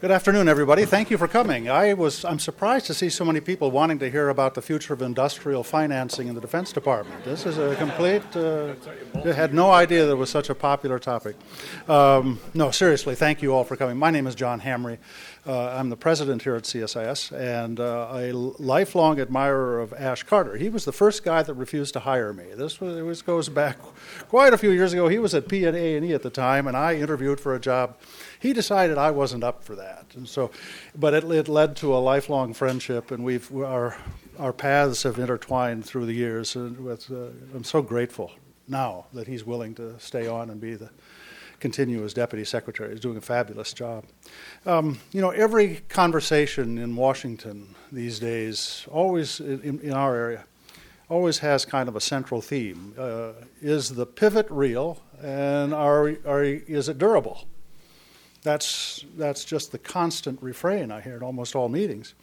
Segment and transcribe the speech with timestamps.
[0.00, 0.84] Good afternoon, everybody.
[0.84, 1.68] Thank you for coming.
[1.68, 4.94] I was I'm surprised to see so many people wanting to hear about the future
[4.94, 7.24] of industrial financing in the Defense Department.
[7.24, 8.22] This is a complete.
[8.36, 8.74] Uh,
[9.24, 11.34] I had no idea that was such a popular topic.
[11.88, 13.96] Um, no, seriously, thank you all for coming.
[13.96, 14.98] My name is John Hamre.
[15.48, 20.58] Uh, I'm the president here at CSIS and uh, a lifelong admirer of Ash Carter.
[20.58, 22.44] He was the first guy that refused to hire me.
[22.54, 23.78] This was, goes back
[24.28, 25.08] quite a few years ago.
[25.08, 27.96] He was at PA&E at the time, and I interviewed for a job
[28.38, 30.50] he decided I wasn't up for that, and so,
[30.94, 33.96] but it, it led to a lifelong friendship, and we've our
[34.38, 36.54] our paths have intertwined through the years.
[36.54, 38.32] And with, uh, I'm so grateful
[38.68, 40.90] now that he's willing to stay on and be the
[41.60, 42.90] continue as deputy secretary.
[42.90, 44.04] He's doing a fabulous job.
[44.66, 50.44] Um, you know, every conversation in Washington these days, always in, in our area,
[51.08, 52.94] always has kind of a central theme.
[52.98, 57.46] Uh, is the pivot real, and are, are is it durable?
[58.42, 62.14] That's, that's just the constant refrain I hear in almost all meetings.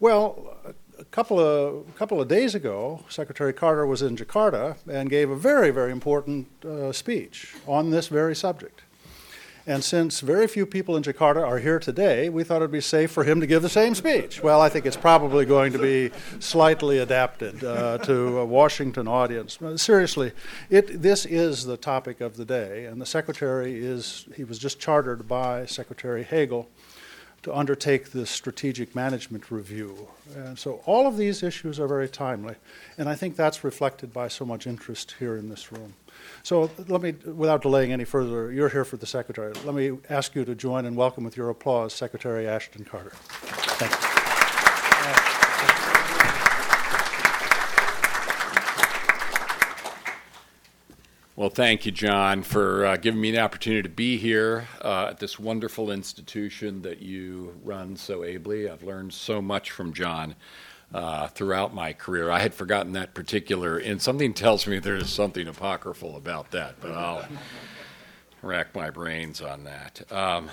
[0.00, 0.56] Well,
[0.98, 5.30] a couple of, a couple of days ago, Secretary Carter was in Jakarta and gave
[5.30, 8.82] a very, very important uh, speech on this very subject.
[9.68, 13.10] And since very few people in Jakarta are here today, we thought it'd be safe
[13.10, 14.40] for him to give the same speech.
[14.40, 19.58] Well, I think it's probably going to be slightly adapted uh, to a Washington audience.
[19.74, 20.30] Seriously,
[20.70, 24.78] it, this is the topic of the day, and the secretary is, he was just
[24.78, 26.68] chartered by Secretary Hagel
[27.46, 30.08] to undertake this strategic management review.
[30.34, 32.56] And so all of these issues are very timely,
[32.98, 35.94] and I think that's reflected by so much interest here in this room.
[36.42, 39.52] So let me, without delaying any further, you're here for the Secretary.
[39.64, 43.12] Let me ask you to join and welcome with your applause Secretary Ashton Carter.
[43.14, 45.35] Thank you.
[51.36, 55.18] Well, thank you, John, for uh, giving me the opportunity to be here uh, at
[55.18, 58.70] this wonderful institution that you run so ably.
[58.70, 60.34] I've learned so much from John
[60.94, 62.30] uh, throughout my career.
[62.30, 66.92] I had forgotten that particular, and something tells me there's something apocryphal about that, but
[66.92, 67.28] I'll
[68.40, 70.10] rack my brains on that.
[70.10, 70.48] Um,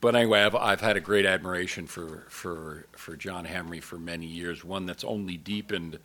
[0.00, 4.26] but anyway, I've, I've, had a great admiration for, for, for John Hamre for many
[4.26, 6.00] years, one that's only deepened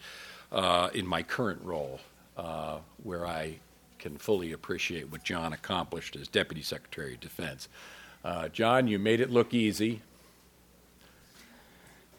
[0.52, 2.00] uh, in my current role,
[2.38, 3.58] uh, where I
[4.00, 7.68] can fully appreciate what John accomplished as Deputy Secretary of Defense.
[8.24, 10.02] Uh, John, you made it look easy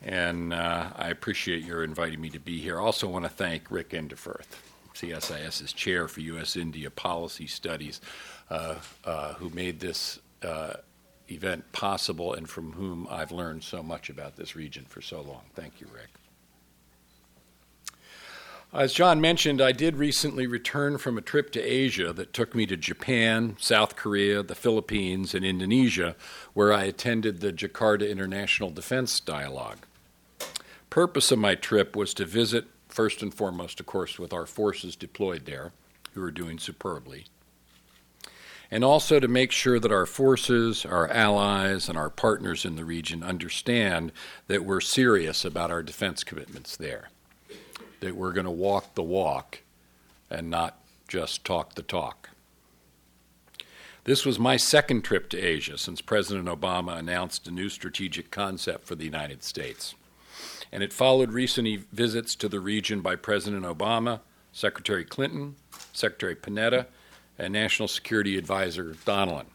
[0.03, 2.79] and uh, I appreciate your inviting me to be here.
[2.79, 4.47] Also want to thank Rick Inderfurth,
[4.95, 6.57] CSIS's chair for U.S.
[6.57, 8.01] India Policy Studies,
[8.51, 10.75] uh, uh, who made this uh,
[11.31, 15.43] event possible and from whom I've learned so much about this region for so long.
[15.55, 16.20] Thank you, Rick.
[18.73, 22.67] As John mentioned, I did recently return from a trip to Asia that took me
[22.67, 26.15] to Japan, South Korea, the Philippines, and Indonesia,
[26.55, 29.79] where I attended the Jakarta International Defense Dialogue.
[30.89, 34.95] Purpose of my trip was to visit, first and foremost, of course, with our forces
[34.95, 35.73] deployed there,
[36.15, 37.27] who are doing superbly,
[38.71, 42.85] and also to make sure that our forces, our allies, and our partners in the
[42.85, 44.13] region understand
[44.47, 47.09] that we're serious about our defense commitments there,
[48.01, 49.61] that we're going to walk the walk
[50.29, 50.79] and not
[51.09, 52.31] just talk the talk.
[54.05, 58.87] This was my second trip to Asia since President Obama announced a new strategic concept
[58.87, 59.95] for the United States
[60.73, 64.21] and it followed recent visits to the region by President Obama,
[64.53, 65.57] Secretary Clinton,
[65.93, 66.87] Secretary Panetta,
[67.39, 69.47] and National Security Advisor Donilon,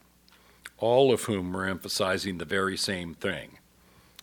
[0.78, 3.58] all of whom were emphasizing the very same thing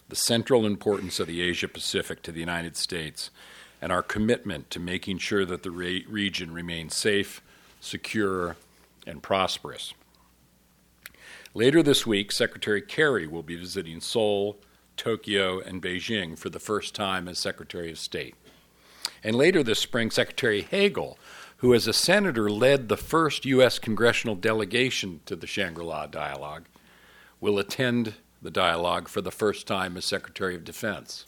[0.09, 3.31] the central importance of the Asia Pacific to the United States
[3.83, 7.41] and our commitment to making sure that the re- region remains safe,
[7.81, 8.55] secure,
[9.05, 9.93] and prosperous.
[11.53, 14.57] Later this week, Secretary Kerry will be visiting Seoul
[14.95, 18.35] Tokyo, and Beijing for the first time as Secretary of State.
[19.21, 21.17] And later this spring, Secretary Hagel,
[21.57, 23.79] who as a senator led the first U.S.
[23.79, 26.67] congressional delegation to the Shangri La dialogue,
[27.41, 31.25] will attend the dialogue for the first time as Secretary of Defense.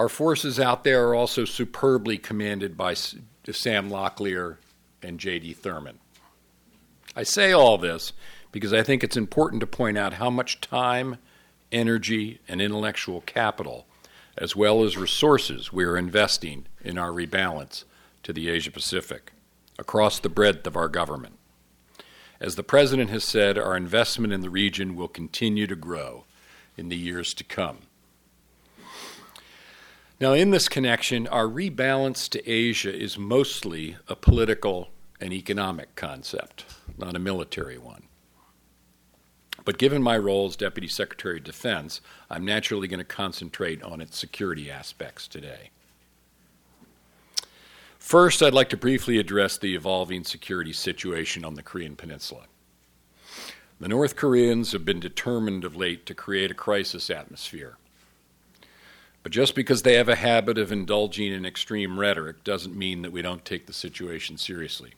[0.00, 4.56] Our forces out there are also superbly commanded by Sam Locklear
[5.02, 5.52] and J.D.
[5.52, 5.98] Thurman.
[7.14, 8.14] I say all this
[8.50, 11.18] because I think it's important to point out how much time,
[11.70, 13.84] energy, and intellectual capital,
[14.38, 17.84] as well as resources, we are investing in our rebalance
[18.22, 19.32] to the Asia Pacific
[19.78, 21.36] across the breadth of our government.
[22.40, 26.24] As the President has said, our investment in the region will continue to grow
[26.78, 27.80] in the years to come.
[30.20, 36.66] Now, in this connection, our rebalance to Asia is mostly a political and economic concept,
[36.98, 38.02] not a military one.
[39.64, 44.02] But given my role as Deputy Secretary of Defense, I'm naturally going to concentrate on
[44.02, 45.70] its security aspects today.
[47.98, 52.44] First, I'd like to briefly address the evolving security situation on the Korean Peninsula.
[53.78, 57.78] The North Koreans have been determined of late to create a crisis atmosphere.
[59.22, 63.12] But just because they have a habit of indulging in extreme rhetoric doesn't mean that
[63.12, 64.94] we don't take the situation seriously.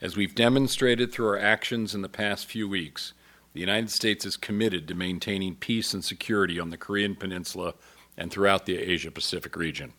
[0.00, 3.12] As we've demonstrated through our actions in the past few weeks,
[3.52, 7.74] the United States is committed to maintaining peace and security on the Korean Peninsula
[8.16, 9.92] and throughout the Asia Pacific region.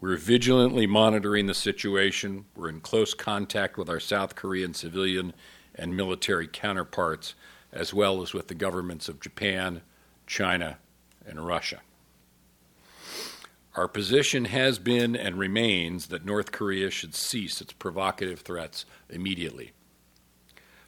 [0.00, 2.44] We're vigilantly monitoring the situation.
[2.54, 5.32] We're in close contact with our South Korean civilian
[5.74, 7.34] and military counterparts,
[7.72, 9.82] as well as with the governments of Japan,
[10.26, 10.78] China,
[11.28, 11.80] and Russia.
[13.74, 19.72] Our position has been and remains that North Korea should cease its provocative threats immediately.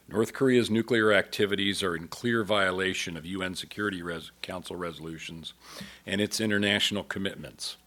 [0.09, 5.53] North Korea's nuclear activities are in clear violation of UN Security Res- Council resolutions
[6.05, 7.77] and its international commitments,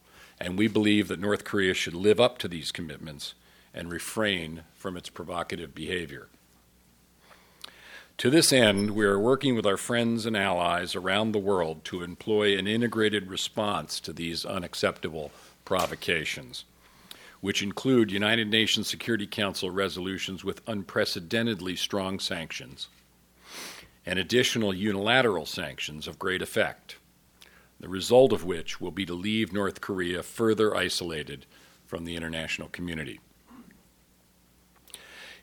[0.40, 3.34] and we believe that North Korea should live up to these commitments
[3.74, 6.28] and refrain from its provocative behavior.
[8.18, 12.02] To this end, we are working with our friends and allies around the world to
[12.02, 15.32] employ an integrated response to these unacceptable
[15.64, 16.64] provocations,
[17.40, 22.88] which include United Nations Security Council resolutions with unprecedentedly strong sanctions
[24.06, 26.96] and additional unilateral sanctions of great effect,
[27.80, 31.46] the result of which will be to leave North Korea further isolated
[31.84, 33.18] from the international community.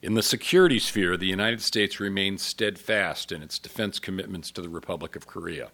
[0.02, 4.70] In the security sphere, the United States remains steadfast in its defense commitments to the
[4.70, 5.70] Republic of Korea.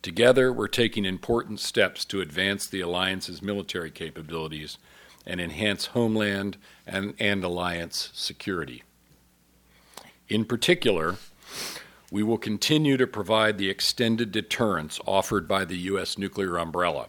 [0.00, 4.78] Together, we're taking important steps to advance the alliance's military capabilities
[5.26, 6.56] and enhance homeland
[6.86, 8.82] and, and alliance security.
[10.30, 11.16] In particular,
[12.10, 16.16] we will continue to provide the extended deterrence offered by the U.S.
[16.16, 17.08] nuclear umbrella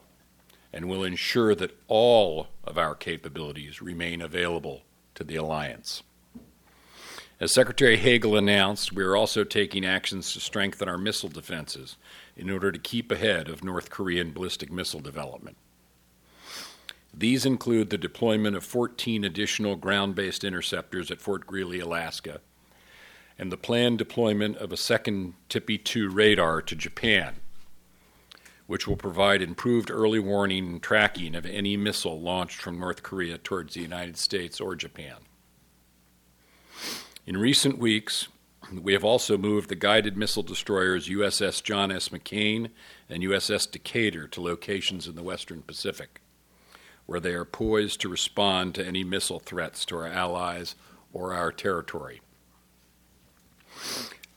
[0.73, 4.81] and will ensure that all of our capabilities remain available
[5.21, 6.01] to the alliance.
[7.39, 11.97] As Secretary Hagel announced, we are also taking actions to strengthen our missile defenses
[12.35, 15.57] in order to keep ahead of North Korean ballistic missile development.
[17.13, 22.41] These include the deployment of 14 additional ground based interceptors at Fort Greely, Alaska,
[23.37, 27.35] and the planned deployment of a second TPY 2 radar to Japan,
[28.71, 33.37] which will provide improved early warning and tracking of any missile launched from North Korea
[33.37, 35.17] towards the United States or Japan.
[37.25, 38.29] In recent weeks,
[38.71, 42.07] we have also moved the guided missile destroyers USS John S.
[42.07, 42.69] McCain
[43.09, 46.21] and USS Decatur to locations in the Western Pacific,
[47.05, 50.75] where they are poised to respond to any missile threats to our allies
[51.11, 52.21] or our territory.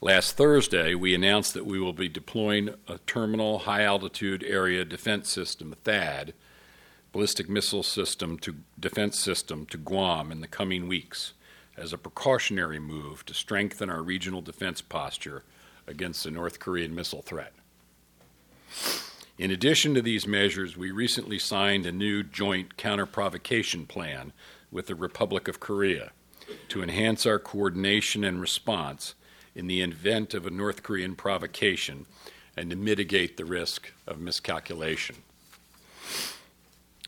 [0.01, 5.29] Last Thursday, we announced that we will be deploying a terminal high altitude area defense
[5.29, 6.33] system, THAAD,
[7.13, 11.33] ballistic missile system to defense system to Guam in the coming weeks
[11.77, 15.43] as a precautionary move to strengthen our regional defense posture
[15.87, 17.53] against the North Korean missile threat.
[19.37, 24.33] In addition to these measures, we recently signed a new joint counter-provocation plan
[24.71, 26.11] with the Republic of Korea
[26.67, 29.15] to enhance our coordination and response
[29.55, 32.05] in the event of a North Korean provocation
[32.57, 35.15] and to mitigate the risk of miscalculation.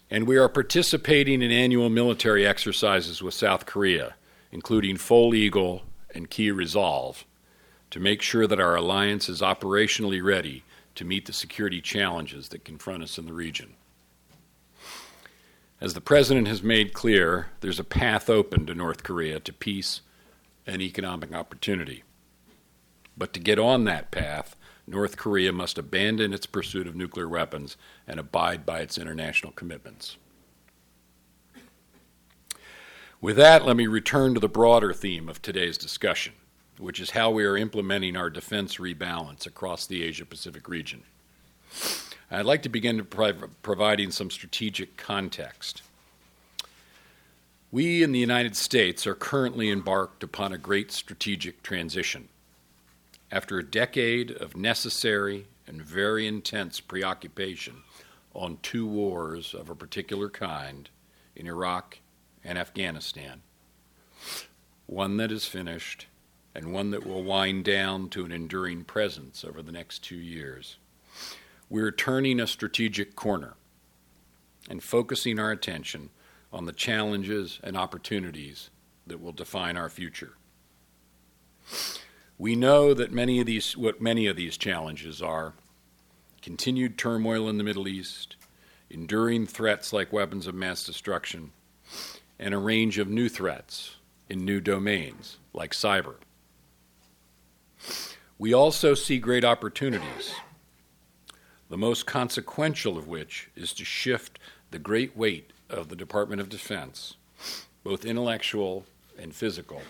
[0.10, 4.16] And we are participating in annual military exercises with South Korea,
[4.52, 5.84] including Foal Eagle
[6.14, 7.26] and Key Resolve,
[7.92, 10.64] to make sure that our alliance is operationally ready
[10.96, 13.74] to meet the security challenges that confront us in the region.
[15.80, 20.02] As the President has made clear, there's a path open to North Korea to peace
[20.66, 22.04] and economic opportunity.
[23.18, 24.56] But to get on that path,
[24.86, 27.76] North Korea must abandon its pursuit of nuclear weapons
[28.08, 30.18] and abide by its international commitments.
[33.20, 36.34] With that, let me return to the broader theme of today's discussion,
[36.78, 41.02] which is how we are implementing our defense rebalance across the Asia Pacific region.
[42.30, 43.34] I'd like to begin by
[43.64, 45.82] providing some strategic context.
[47.72, 52.30] We in the United States are currently embarked upon a great strategic transition.
[53.32, 57.84] After a decade of necessary and very intense preoccupation
[58.34, 60.90] on two wars of a particular kind
[61.36, 62.00] in Iraq
[62.44, 63.42] and Afghanistan,
[64.86, 66.08] one that is finished
[66.56, 70.78] and one that will wind down to an enduring presence over the next two years.
[71.70, 73.56] We're turning a strategic corner
[74.70, 76.12] and focusing our attention
[76.54, 78.70] on the challenges and opportunities
[79.06, 80.34] that will define our future.
[82.38, 85.54] We know that many of these, what many of these challenges are
[86.42, 88.36] continued turmoil in the Middle East,
[88.90, 91.52] enduring threats like weapons of mass destruction,
[92.38, 93.96] and a range of new threats
[94.30, 96.16] in new domains like cyber.
[98.38, 100.36] We also see great opportunities,
[101.70, 104.38] the most consequential of which is to shift
[104.70, 107.16] the great weight of the Department of Defense,
[107.84, 108.86] both intellectual
[109.18, 109.82] and physical,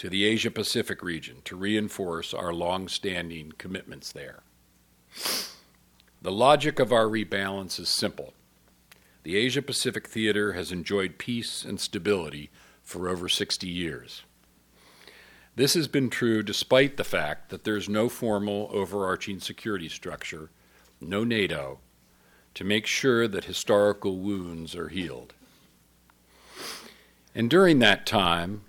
[0.00, 4.40] to the Asia Pacific region to reinforce our long standing commitments there.
[6.22, 8.32] The logic of our rebalance is simple.
[9.24, 12.48] The Asia Pacific theater has enjoyed peace and stability
[12.82, 14.22] for over 60 years.
[15.54, 20.48] This has been true despite the fact that there's no formal overarching security structure,
[20.98, 21.80] no NATO,
[22.54, 25.34] to make sure that historical wounds are healed.
[27.34, 28.62] And during that time,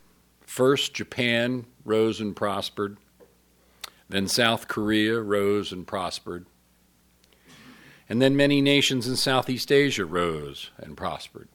[0.52, 2.98] First, Japan rose and prospered.
[4.10, 6.46] Then South Korea rose and prospered.
[8.10, 11.48] And then many nations in Southeast Asia rose and prospered.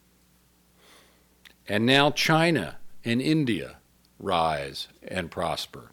[1.68, 3.76] And now China and India
[4.18, 5.90] rise and prosper.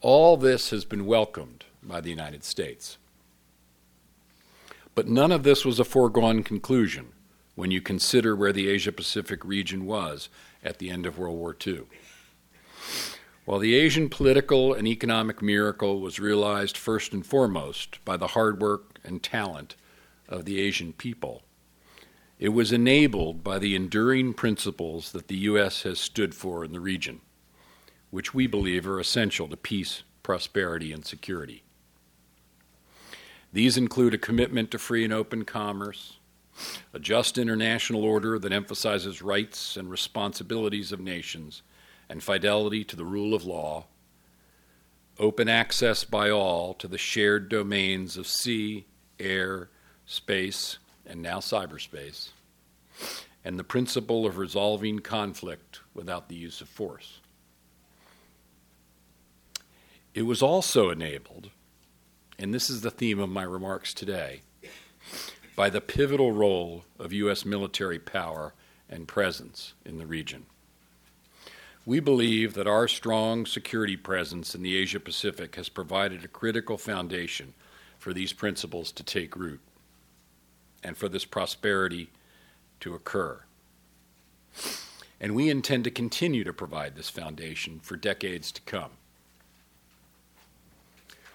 [0.00, 2.96] All this has been welcomed by the United States.
[4.94, 7.08] But none of this was a foregone conclusion
[7.54, 10.30] when you consider where the Asia Pacific region was
[10.62, 11.82] at the end of World War II.
[13.44, 18.60] While the Asian political and economic miracle was realized first and foremost by the hard
[18.60, 19.74] work and talent
[20.28, 21.42] of the Asian people,
[22.38, 25.82] it was enabled by the enduring principles that the U.S.
[25.82, 27.20] has stood for in the region,
[28.10, 31.64] which we believe are essential to peace, prosperity, and security.
[33.52, 36.19] These include a commitment to free and open commerce,
[36.92, 41.62] a just international order that emphasizes rights and responsibilities of nations
[42.08, 43.86] and fidelity to the rule of law,
[45.18, 48.86] open access by all to the shared domains of sea,
[49.18, 49.68] air,
[50.06, 52.30] space, and now cyberspace,
[53.44, 57.20] and the principle of resolving conflict without the use of force.
[60.14, 61.50] It was also enabled,
[62.38, 64.40] and this is the theme of my remarks today
[65.60, 67.44] by the pivotal role of U.S.
[67.44, 68.54] military power
[68.88, 70.46] and presence in the region.
[71.84, 76.78] We believe that our strong security presence in the Asia Pacific has provided a critical
[76.78, 77.52] foundation
[77.98, 79.60] for these principles to take root
[80.82, 82.08] and for this prosperity
[82.80, 83.40] to occur.
[85.20, 88.92] And we intend to continue to provide this foundation for decades to come.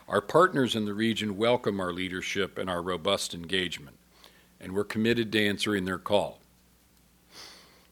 [0.09, 3.97] Our partners in the region welcome our leadership and our robust engagement
[4.59, 6.39] and we're committed to answering their call.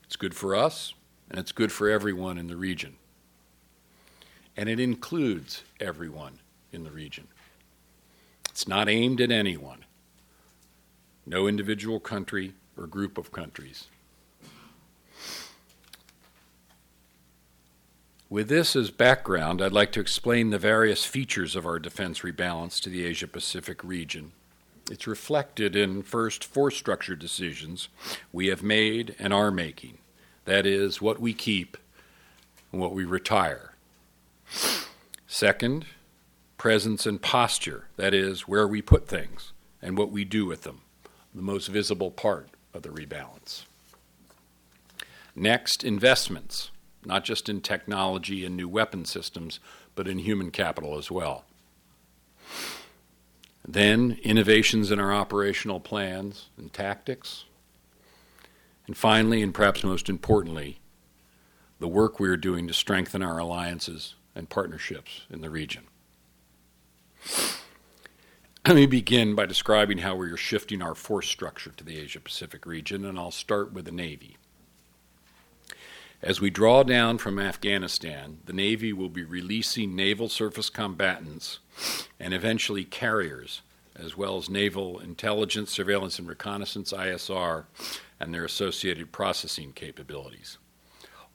[0.03, 0.93] It's good for us,
[1.29, 2.98] and it's good for everyone in the region.
[4.55, 6.39] And it includes everyone
[6.72, 7.27] in the region.
[8.50, 9.86] It's not aimed at anyone,
[11.25, 13.88] no individual country or group of countries.
[18.29, 22.79] With this as background, I'd like to explain the various features of our defense rebalance
[22.82, 24.32] to the Asia Pacific region
[24.93, 27.89] it's reflected in first force structure decisions
[28.31, 29.97] we have made and are making.
[30.45, 31.77] That is, what we keep
[32.71, 33.73] and what we retire.
[35.25, 35.88] Second,
[36.59, 37.88] presence and posture.
[37.95, 40.81] That is, where we put things and what we do with them,
[41.33, 43.63] the most visible part of the rebalance.
[45.35, 46.69] Next, investments,
[47.03, 49.59] not just in technology and new weapon systems,
[49.95, 51.45] but in human capital as well.
[53.65, 57.46] Then, innovations in our operational plans and tactics.
[58.88, 60.79] And finally, and perhaps most importantly,
[61.79, 65.84] the work we are doing to strengthen our alliances and partnerships in the region.
[68.65, 72.20] Let me begin by describing how we are shifting our force structure to the Asia
[72.20, 74.38] Pacific region, and I'll start with the Navy.
[76.23, 81.59] As we draw down from Afghanistan, the Navy will be releasing naval surface combatants
[82.17, 83.61] and eventually carriers,
[83.93, 87.65] as well as naval intelligence, surveillance, and reconnaissance ISR
[88.21, 90.57] and their associated processing capabilities.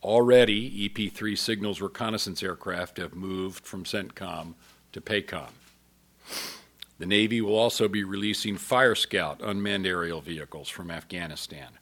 [0.03, 4.55] Already, EP 3 signals reconnaissance aircraft have moved from CENTCOM
[4.93, 5.51] to PACOM.
[6.99, 11.79] The Navy will also be releasing Fire Scout unmanned aerial vehicles from Afghanistan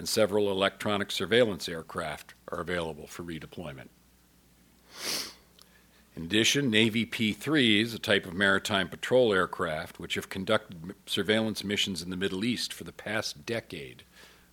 [0.00, 3.88] and several electronic surveillance aircraft are available for redeployment.
[6.16, 11.62] In addition, Navy P 3s, a type of maritime patrol aircraft which have conducted surveillance
[11.62, 14.04] missions in the Middle East for the past decade,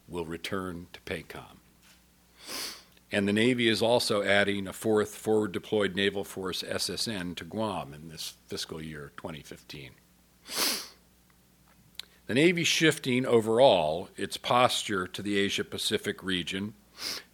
[0.06, 1.60] will return to PACOM.
[3.10, 7.94] And the Navy is also adding a fourth forward deployed naval force SSN to Guam
[7.94, 9.92] in this fiscal year 2015.
[12.28, 16.74] The Navy shifting overall its posture to the Asia Pacific region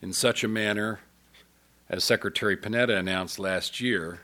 [0.04, 1.00] in such a manner
[1.90, 4.22] as Secretary Panetta announced last year,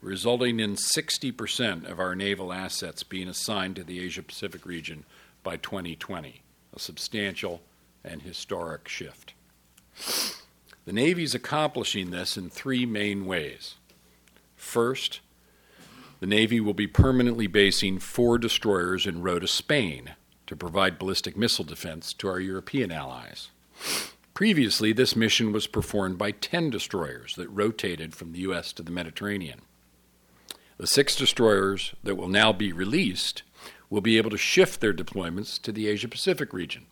[0.00, 5.04] resulting in 60% of our naval assets being assigned to the Asia Pacific region
[5.42, 6.40] by 2020,
[6.74, 7.60] a substantial
[8.02, 9.34] and historic shift.
[10.86, 13.74] The Navy is accomplishing this in three main ways.
[14.56, 15.20] First,
[16.20, 20.12] the Navy will be permanently basing four destroyers in Rota, Spain,
[20.46, 23.48] to provide ballistic missile defense to our European allies.
[24.34, 28.72] Previously, this mission was performed by 10 destroyers that rotated from the U.S.
[28.74, 29.62] to the Mediterranean.
[30.76, 33.42] The six destroyers that will now be released
[33.88, 36.86] will be able to shift their deployments to the Asia Pacific region.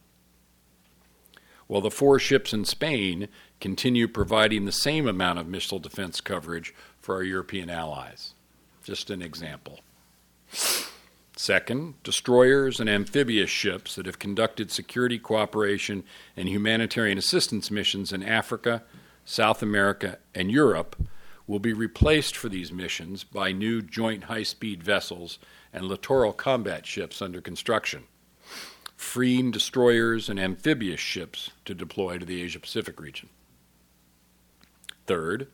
[1.66, 3.28] While the four ships in Spain
[3.61, 8.35] continue providing the same amount of missile defense coverage for our European allies.
[8.88, 9.80] Just an example.
[11.37, 16.04] Second, destroyers and amphibious ships that have conducted security cooperation
[16.35, 18.85] and humanitarian assistance missions in Africa,
[19.26, 20.97] South America, and Europe
[21.47, 25.38] will be replaced for these missions by new joint high speed vessels
[25.71, 28.04] and littoral combat ships under construction,
[28.97, 33.28] freeing destroyers and amphibious ships to deploy to the Asia Pacific region.
[35.09, 35.49] Third,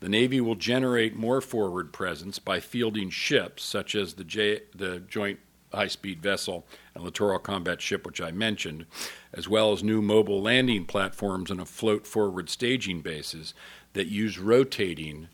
[0.00, 4.98] the Navy will generate more forward presence by fielding ships such as the, J, the
[4.98, 5.38] Joint
[5.72, 8.86] High Speed Vessel and Littoral Combat Ship, which I mentioned,
[9.32, 13.54] as well as new mobile landing platforms and afloat forward staging bases
[13.92, 15.28] that use rotating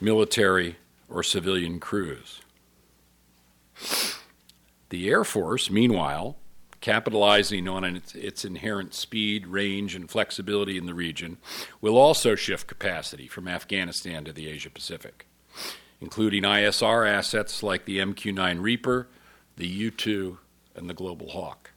[0.00, 0.76] military
[1.08, 2.40] or civilian crews.
[4.90, 6.36] The Air Force, meanwhile,
[6.80, 11.36] capitalizing on its, its, inherent speed, range, and flexibility in the region,
[11.80, 15.26] will also shift capacity from Afghanistan to the Asia Pacific,
[16.00, 19.08] including ISR assets like the MQ 9 Reaper,
[19.56, 20.38] the U 2,
[20.74, 21.72] and the Global Hawk.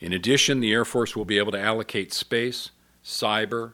[0.00, 2.70] In addition, the Air Force will be able to allocate space,
[3.04, 3.72] cyber,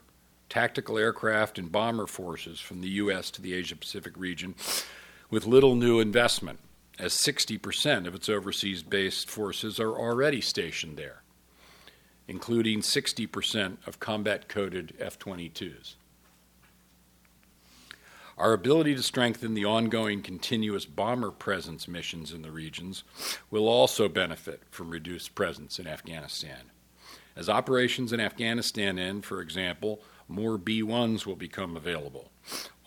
[0.49, 3.31] tactical aircraft, and bomber forces from the U.S.
[3.31, 4.55] to the Asia Pacific region
[5.31, 6.59] with little new investment
[7.01, 11.23] as 60% of its overseas based forces are already stationed there,
[12.29, 15.95] including 60% of combat coded F 22s.
[18.37, 23.05] Our ability to strengthen the ongoing continuous bomber presence missions in the regions
[23.51, 26.71] will also benefit from reduced presence in Afghanistan.
[27.37, 32.31] As operations in Afghanistan end, for example, more B 1s will become available,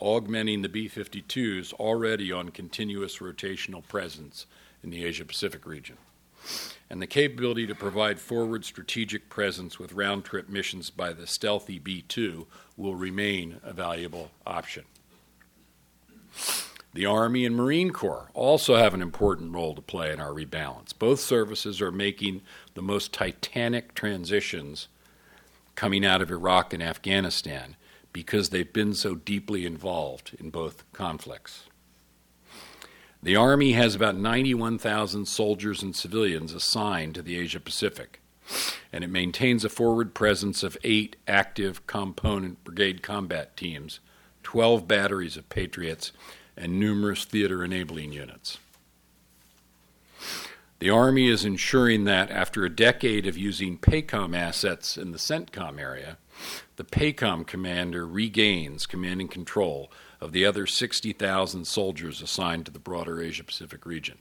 [0.00, 4.46] augmenting the B 52s already on continuous rotational presence
[4.82, 5.96] in the Asia Pacific region.
[6.90, 11.78] And the capability to provide forward strategic presence with round trip missions by the stealthy
[11.78, 14.84] B 2 will remain a valuable option.
[16.92, 20.96] The Army and Marine Corps also have an important role to play in our rebalance.
[20.96, 22.42] Both services are making
[22.74, 24.88] the most titanic transitions
[25.74, 27.76] coming out of Iraq and Afghanistan
[28.12, 31.64] because they've been so deeply involved in both conflicts.
[33.22, 38.20] The Army has about 91,000 soldiers and civilians assigned to the Asia Pacific,
[38.92, 44.00] and it maintains a forward presence of eight active component brigade combat teams,
[44.42, 46.12] 12 batteries of Patriots,
[46.56, 48.58] and numerous theater enabling units.
[50.84, 55.80] The Army is ensuring that after a decade of using PACOM assets in the CENTCOM
[55.80, 56.18] area,
[56.76, 62.78] the PACOM commander regains command and control of the other 60,000 soldiers assigned to the
[62.78, 64.18] broader Asia Pacific region.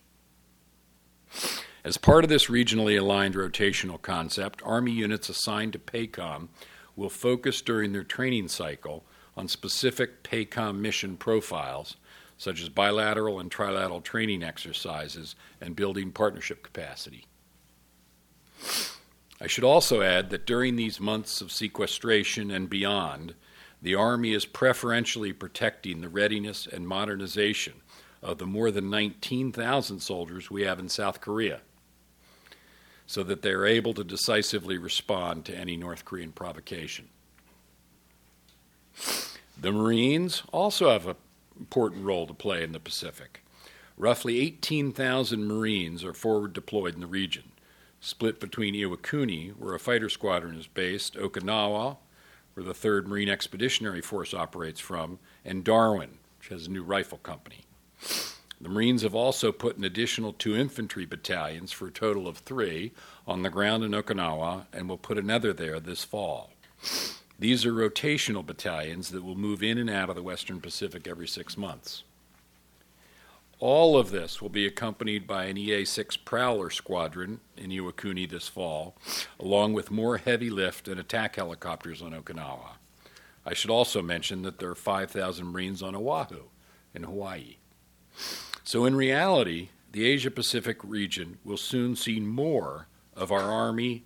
[1.84, 6.48] As part of this regionally aligned rotational concept, Army units assigned to PACOM
[6.96, 9.04] will focus during their training cycle
[9.36, 11.98] on specific PACOM mission profiles
[12.44, 17.26] such as bilateral and trilateral training exercises and building partnership capacity.
[19.40, 23.36] I should also add that during these months of sequestration and beyond,
[23.82, 27.76] the Army is preferentially protecting the readiness and modernization
[28.22, 31.62] of the more than 19,000 soldiers we have in South Korea
[33.08, 37.08] so that they are able to decisively respond to any North Korean provocation.
[39.58, 41.16] The Marines also have a
[41.60, 43.44] important role to play in the Pacific.
[43.98, 47.52] Roughly 18,000 Marines are forward deployed in the region,
[48.00, 51.98] split between Iwakuni, where a fighter squadron is based, Okinawa,
[52.54, 57.20] where the 3rd Marine Expeditionary Force operates from, and Darwin, which has a new rifle
[57.20, 57.66] company.
[58.60, 62.94] The Marines have also put an additional two infantry battalions for a total of three
[63.28, 66.52] on the ground in Okinawa and will put another there this fall.
[67.40, 71.28] These are rotational battalions that will move in and out of the Western Pacific every
[71.28, 72.04] six months.
[73.60, 78.48] All of this will be accompanied by an EA 6 Prowler squadron in Iwakuni this
[78.48, 78.96] fall,
[79.40, 82.72] along with more heavy lift and attack helicopters on Okinawa.
[83.46, 86.44] I should also mention that there are 5,000 Marines on Oahu
[86.94, 87.56] in Hawaii.
[88.64, 94.04] So, in reality, the Asia Pacific region will soon see more of our Army,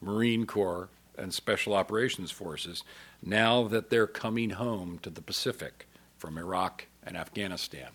[0.00, 2.84] Marine Corps, and Special Operations Forces
[3.22, 7.88] now that they're coming home to the Pacific from Iraq and Afghanistan.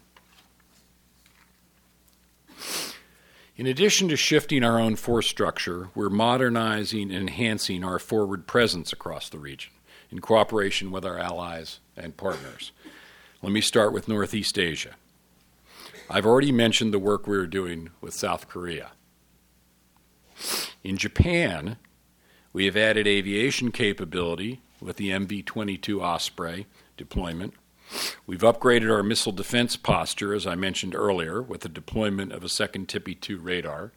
[3.57, 8.91] In addition to shifting our own force structure, we're modernizing and enhancing our forward presence
[8.91, 9.71] across the region
[10.09, 12.71] in cooperation with our allies and partners.
[13.41, 14.95] Let me start with Northeast Asia.
[16.09, 18.91] I've already mentioned the work we are doing with South Korea.
[20.83, 21.77] In Japan,
[22.53, 27.53] we have added aviation capability with the MV 22 Osprey deployment.
[28.25, 32.49] We've upgraded our missile defense posture, as I mentioned earlier, with the deployment of a
[32.49, 33.91] second TPY 2 radar.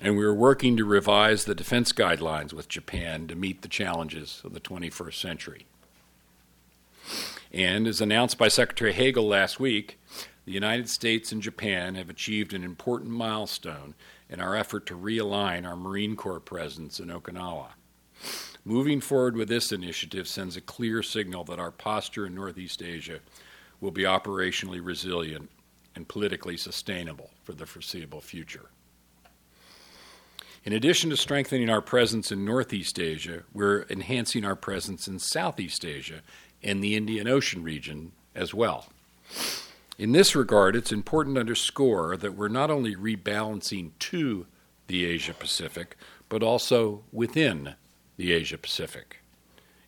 [0.00, 4.42] And we are working to revise the defense guidelines with Japan to meet the challenges
[4.44, 5.66] of the 21st century.
[7.52, 9.98] And as announced by Secretary Hagel last week,
[10.44, 13.94] the United States and Japan have achieved an important milestone
[14.28, 17.68] in our effort to realign our Marine Corps presence in Okinawa.
[18.64, 23.20] Moving forward with this initiative sends a clear signal that our posture in Northeast Asia
[23.80, 25.48] will be operationally resilient
[25.94, 28.66] and politically sustainable for the foreseeable future.
[30.64, 35.84] In addition to strengthening our presence in Northeast Asia, we're enhancing our presence in Southeast
[35.84, 36.20] Asia
[36.62, 38.86] and the Indian Ocean region as well.
[39.98, 44.46] In this regard, it's important to underscore that we're not only rebalancing to
[44.86, 45.96] the Asia Pacific,
[46.28, 47.74] but also within
[48.16, 49.18] the Asia Pacific,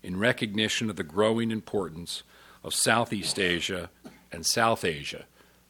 [0.02, 2.24] in recognition of the growing importance
[2.64, 3.88] of Southeast Asia
[4.32, 5.26] and South Asia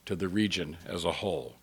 [0.07, 1.57] to the region as a whole,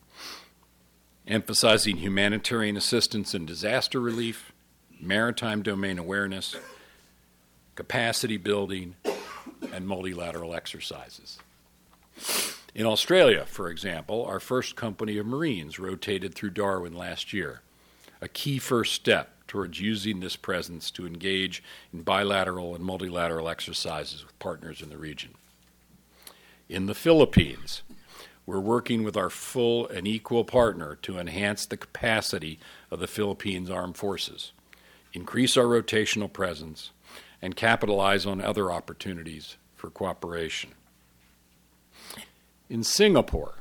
[1.27, 4.53] emphasizing humanitarian assistance and disaster relief,
[5.01, 6.55] maritime domain awareness,
[7.75, 8.95] capacity building,
[9.73, 11.41] and multilateral exercises.
[12.79, 17.63] In Australia, for example, our first company of Marines rotated through Darwin last year,
[18.21, 21.61] a key first step towards using this presence to engage
[21.93, 25.31] in bilateral and multilateral exercises with partners in the region.
[26.69, 27.83] In the Philippines,
[28.47, 32.61] we're working with our full and equal partner to enhance the capacity
[32.93, 34.53] of the Philippines Armed Forces,
[35.13, 36.93] increase our rotational presence,
[37.43, 40.71] and capitalize on other opportunities for cooperation.
[42.71, 43.61] In Singapore,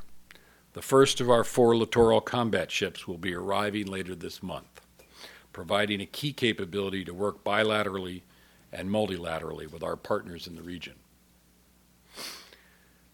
[0.74, 4.82] the first of our four littoral combat ships will be arriving later this month,
[5.50, 8.20] providing a key capability to work bilaterally
[8.70, 10.96] and multilaterally with our partners in the region.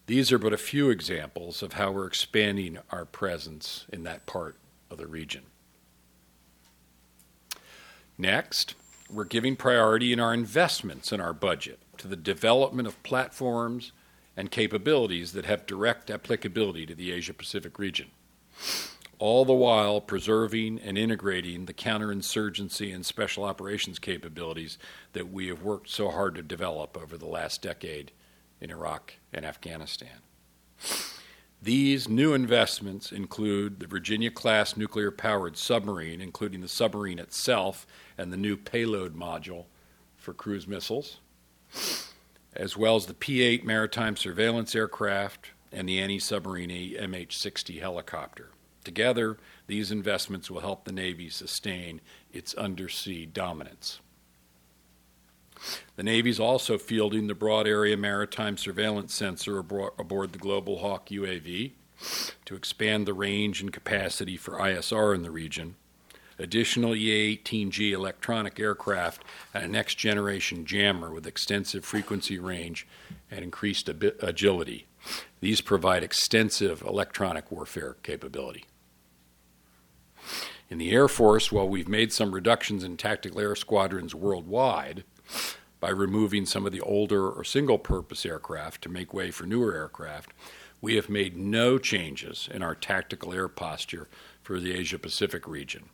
[0.07, 4.57] These are but a few examples of how we're expanding our presence in that part
[4.91, 5.43] of the region.
[8.17, 8.75] Next,
[9.09, 13.93] we're giving priority in our investments in our budget to the development of platforms
[14.37, 18.07] and capabilities that have direct applicability to the Asia Pacific region,
[19.17, 24.77] all the while preserving and integrating the counterinsurgency and special operations capabilities
[25.13, 28.11] that we have worked so hard to develop over the last decade
[28.59, 30.21] in Iraq and Afghanistan.
[31.61, 38.31] These new investments include the Virginia class nuclear powered submarine, including the submarine itself and
[38.31, 39.65] the new payload module
[40.17, 41.19] for cruise missiles
[42.55, 47.79] as well as the P 8 maritime surveillance aircraft and the anti submarine MH 60
[47.79, 48.49] helicopter.
[48.83, 49.37] Together,
[49.67, 53.99] these investments will help the Navy sustain its undersea dominance.
[55.95, 61.09] The Navy is also fielding the Broad Area Maritime Surveillance Sensor aboard the Global Hawk
[61.09, 61.71] UAV
[62.45, 65.75] to expand the range and capacity for ISR in the region
[66.39, 72.87] additional EA-18G electronic aircraft, and a next-generation jammer with extensive frequency range
[73.31, 74.87] and increased ab- agility.
[75.39, 78.65] These provide extensive electronic warfare capability.
[80.69, 85.03] In the Air Force, while we've made some reductions in tactical air squadrons worldwide
[85.79, 89.75] by removing some of the older or single purpose aircraft to make way for newer
[89.75, 90.33] aircraft,
[90.81, 94.07] we have made no changes in our tactical air posture
[94.41, 95.89] for the Asia Pacific region.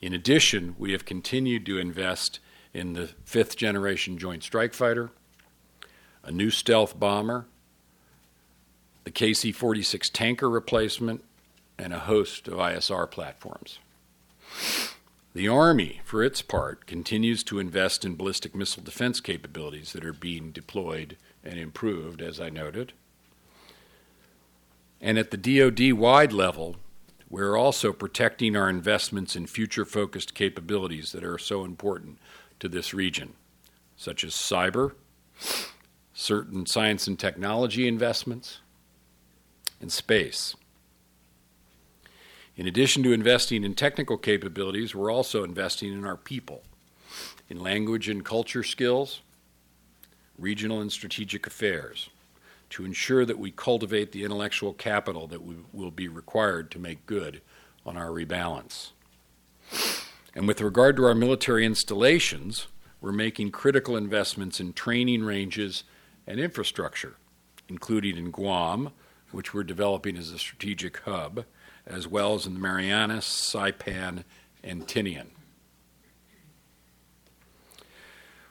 [0.00, 2.38] In addition, we have continued to invest
[2.72, 5.10] in the fifth generation Joint Strike Fighter,
[6.22, 7.46] a new stealth bomber,
[9.04, 11.24] the KC 46 tanker replacement,
[11.78, 13.78] and a host of ISR platforms.
[15.32, 20.12] The Army, for its part, continues to invest in ballistic missile defense capabilities that are
[20.12, 22.92] being deployed and improved, as I noted.
[25.00, 26.76] And at the DoD wide level,
[27.30, 32.18] we're also protecting our investments in future focused capabilities that are so important
[32.58, 33.34] to this region,
[33.96, 34.92] such as cyber,
[36.12, 38.58] certain science and technology investments,
[39.80, 40.56] and space.
[42.56, 46.64] In addition to investing in technical capabilities, we're also investing in our people,
[47.48, 49.20] in language and culture skills,
[50.36, 52.10] regional and strategic affairs,
[52.70, 57.04] to ensure that we cultivate the intellectual capital that we will be required to make
[57.06, 57.42] good
[57.84, 58.90] on our rebalance.
[60.34, 62.68] And with regard to our military installations,
[63.00, 65.84] we're making critical investments in training ranges
[66.26, 67.16] and infrastructure,
[67.68, 68.90] including in Guam,
[69.32, 71.44] which we're developing as a strategic hub,
[71.86, 74.24] as well as in the Marianas, Saipan,
[74.62, 75.28] and Tinian.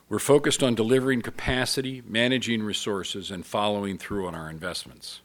[0.09, 5.21] We're focused on delivering capacity, managing resources, and following through on our investments.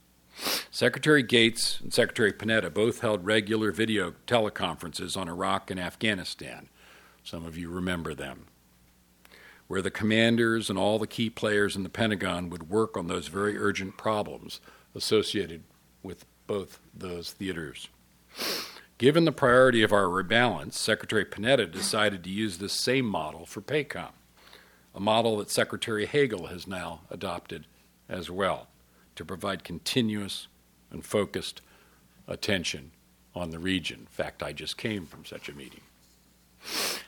[0.70, 6.68] Secretary Gates and Secretary Panetta both held regular video teleconferences on Iraq and Afghanistan.
[7.22, 8.44] Some of you remember them.
[9.68, 13.28] Where the commanders and all the key players in the Pentagon would work on those
[13.28, 14.60] very urgent problems
[14.94, 15.62] associated
[16.02, 17.88] with both those theaters.
[18.98, 23.62] Given the priority of our rebalance, Secretary Panetta decided to use this same model for
[23.62, 24.10] PACOM
[24.94, 27.66] a model that Secretary Hagel has now adopted
[28.08, 28.68] as well
[29.16, 30.46] to provide continuous
[30.90, 31.60] and focused
[32.28, 32.92] attention
[33.34, 34.00] on the region.
[34.00, 35.80] In fact, I just came from such a meeting.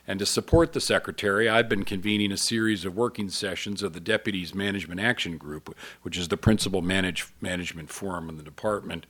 [0.06, 4.00] And to support the Secretary, I've been convening a series of working sessions of the
[4.00, 9.06] Deputies Management Action Group, which is the principal manage, management forum in the department,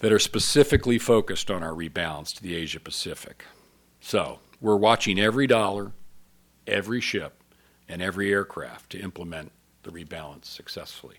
[0.00, 3.44] that are specifically focused on our rebalance to the Asia Pacific.
[4.00, 5.92] So, we're watching every dollar,
[6.66, 7.42] every ship,
[7.88, 11.16] and every aircraft to implement the rebalance successfully.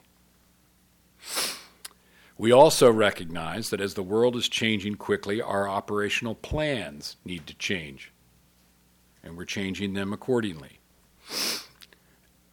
[2.37, 7.55] We also recognize that as the world is changing quickly, our operational plans need to
[7.55, 8.11] change,
[9.23, 10.79] and we're changing them accordingly.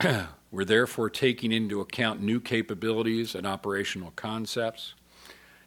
[0.51, 4.95] we're therefore taking into account new capabilities and operational concepts,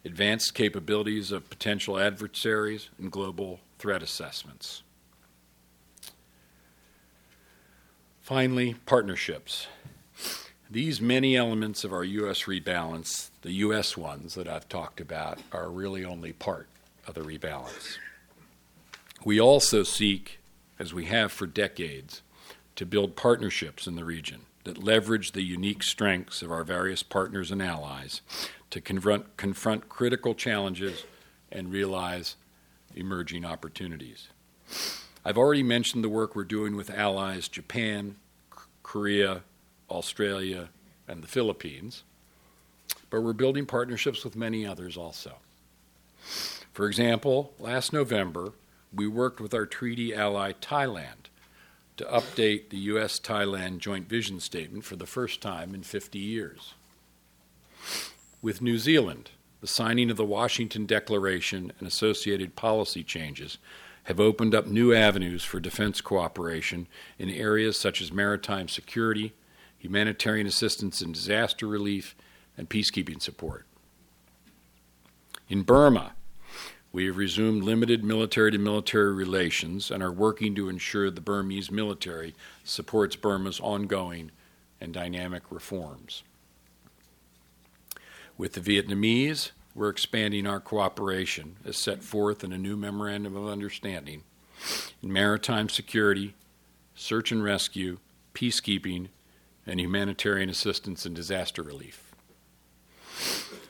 [0.04, 4.82] advanced capabilities of potential adversaries, and global threat assessments.
[8.28, 9.68] Finally, partnerships.
[10.70, 12.42] These many elements of our U.S.
[12.42, 13.96] rebalance, the U.S.
[13.96, 16.66] ones that I've talked about, are really only part
[17.06, 17.96] of the rebalance.
[19.24, 20.40] We also seek,
[20.78, 22.20] as we have for decades,
[22.76, 27.50] to build partnerships in the region that leverage the unique strengths of our various partners
[27.50, 28.20] and allies
[28.68, 31.06] to confront, confront critical challenges
[31.50, 32.36] and realize
[32.94, 34.28] emerging opportunities.
[35.28, 38.16] I've already mentioned the work we're doing with allies Japan,
[38.82, 39.42] Korea,
[39.90, 40.70] Australia,
[41.06, 42.02] and the Philippines,
[43.10, 45.34] but we're building partnerships with many others also.
[46.72, 48.52] For example, last November,
[48.90, 51.28] we worked with our treaty ally Thailand
[51.98, 53.20] to update the U.S.
[53.20, 56.72] Thailand Joint Vision Statement for the first time in 50 years.
[58.40, 63.58] With New Zealand, the signing of the Washington Declaration and associated policy changes
[64.04, 66.86] have opened up new avenues for defense cooperation
[67.18, 69.34] in areas such as maritime security,
[69.76, 72.14] humanitarian assistance and disaster relief,
[72.56, 73.66] and peacekeeping support.
[75.48, 76.14] In Burma,
[76.92, 81.70] we have resumed limited military to military relations and are working to ensure the Burmese
[81.70, 82.34] military
[82.64, 84.30] supports Burma's ongoing
[84.80, 86.22] and dynamic reforms.
[88.36, 93.46] With the Vietnamese, we're expanding our cooperation as set forth in a new memorandum of
[93.46, 94.24] understanding
[95.02, 96.34] in maritime security,
[96.94, 97.98] search and rescue,
[98.34, 99.08] peacekeeping,
[99.66, 102.12] and humanitarian assistance and disaster relief.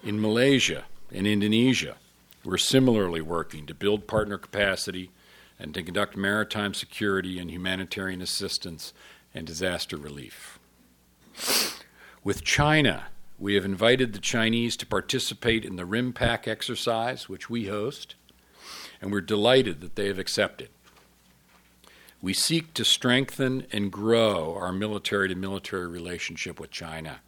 [0.03, 1.97] In Malaysia and Indonesia,
[2.45, 5.11] we're similarly working to build partner capacity
[5.59, 8.93] and to conduct maritime security and humanitarian assistance
[9.35, 10.59] and disaster relief.
[12.23, 13.07] With China,
[13.39, 18.17] we have invited the Chinese to participate in the RIMPAC exercise, which we host,
[19.01, 20.71] and we're delighted that they have accepted.
[22.21, 27.21] We seek to strengthen and grow our military to military relationship with China,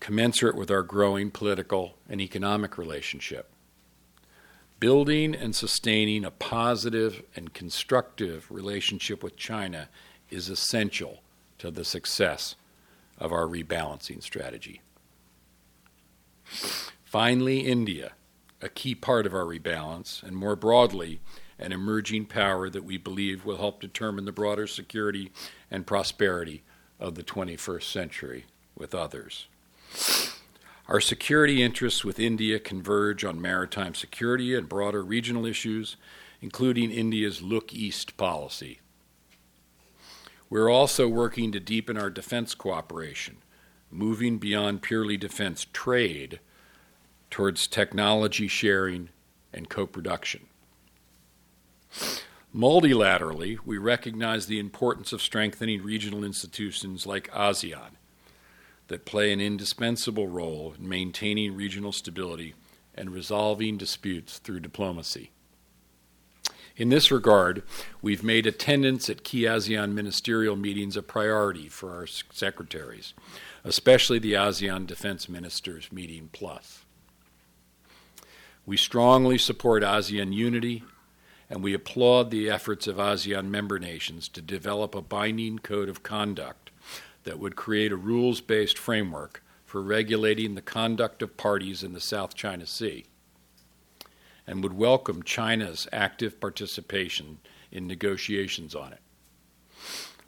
[0.00, 3.50] commensurate with our growing political and economic relationship.
[4.80, 9.90] Building and sustaining a positive and constructive relationship with China
[10.30, 11.22] is essential
[11.58, 12.56] to the success
[13.18, 14.80] of our rebalancing strategy.
[17.12, 18.12] Finally, India,
[18.62, 21.20] a key part of our rebalance, and more broadly,
[21.58, 25.30] an emerging power that we believe will help determine the broader security
[25.70, 26.62] and prosperity
[26.98, 29.46] of the 21st century with others.
[30.88, 35.98] Our security interests with India converge on maritime security and broader regional issues,
[36.40, 38.80] including India's Look East policy.
[40.48, 43.36] We're also working to deepen our defense cooperation,
[43.90, 46.40] moving beyond purely defense trade
[47.32, 49.08] towards technology sharing
[49.52, 50.42] and co production.
[52.54, 57.96] Multilaterally, we recognize the importance of strengthening regional institutions like ASEAN
[58.88, 62.54] that play an indispensable role in maintaining regional stability
[62.94, 65.30] and resolving disputes through diplomacy.
[66.76, 67.62] In this regard,
[68.02, 73.14] we've made attendance at key ASEAN ministerial meetings a priority for our secretaries,
[73.64, 76.81] especially the ASEAN Defense Ministers Meeting Plus.
[78.64, 80.84] We strongly support ASEAN unity,
[81.50, 86.02] and we applaud the efforts of ASEAN member nations to develop a binding code of
[86.02, 86.70] conduct
[87.24, 92.00] that would create a rules based framework for regulating the conduct of parties in the
[92.00, 93.04] South China Sea
[94.46, 97.38] and would welcome China's active participation
[97.70, 99.00] in negotiations on it.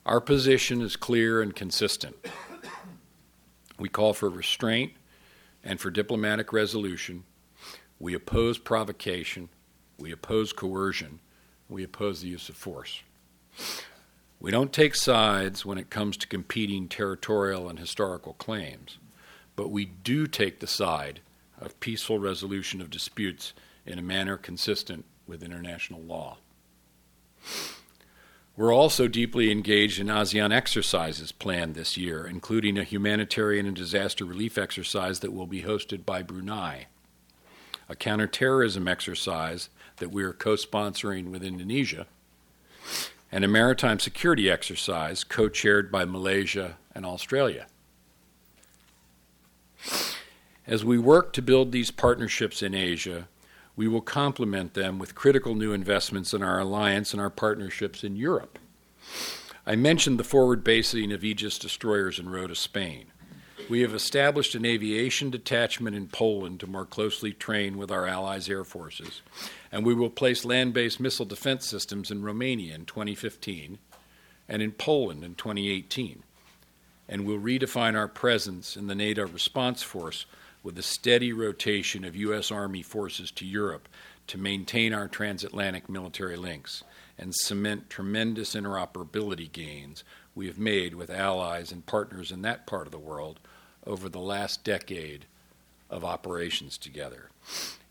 [0.07, 2.17] Our position is clear and consistent.
[3.79, 4.93] We call for restraint
[5.63, 7.25] and for diplomatic resolution.
[7.99, 9.49] We oppose provocation.
[9.99, 11.21] We oppose coercion.
[11.69, 13.03] We oppose the use of force.
[14.41, 18.99] We don't take sides when it comes to competing territorial and historical claims,
[19.57, 21.21] but we do take the side
[21.59, 23.55] of peaceful resolution of disputes
[23.87, 26.39] in a manner consistent with international law.
[28.57, 34.25] We're also deeply engaged in ASEAN exercises planned this year, including a humanitarian and disaster
[34.25, 36.87] relief exercise that will be hosted by Brunei,
[37.89, 42.07] a counterterrorism exercise that we are co sponsoring with Indonesia,
[43.31, 47.67] and a maritime security exercise co chaired by Malaysia and Australia.
[50.67, 53.29] As we work to build these partnerships in Asia,
[53.77, 58.17] we will complement them with critical new investments in our alliance and our partnerships in
[58.17, 58.59] Europe.
[59.67, 63.07] I mentioned the forward basing of Aegis destroyers in Rota, Spain.
[63.71, 68.49] We have established an aviation detachment in Poland to more closely train with our allies'
[68.49, 69.23] air forces,
[69.73, 73.79] and we will place land based missile defense systems in Romania in 2015
[74.49, 76.23] and in Poland in 2018.
[77.09, 80.27] And we'll redefine our presence in the NATO response force
[80.63, 82.51] with a steady rotation of U.S.
[82.51, 83.89] Army forces to Europe
[84.27, 86.85] to maintain our transatlantic military links
[87.17, 92.87] and cement tremendous interoperability gains we have made with allies and partners in that part
[92.87, 93.41] of the world
[93.87, 95.27] over the last decade
[95.91, 97.31] of operations together.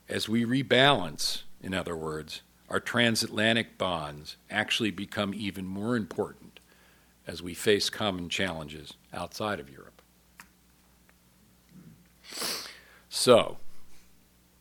[0.10, 6.60] As we rebalance, in other words, our transatlantic bonds actually become even more important
[7.28, 10.02] as we face common challenges outside of Europe.
[13.10, 13.58] So,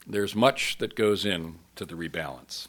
[0.06, 2.68] there's much that goes into the rebalance.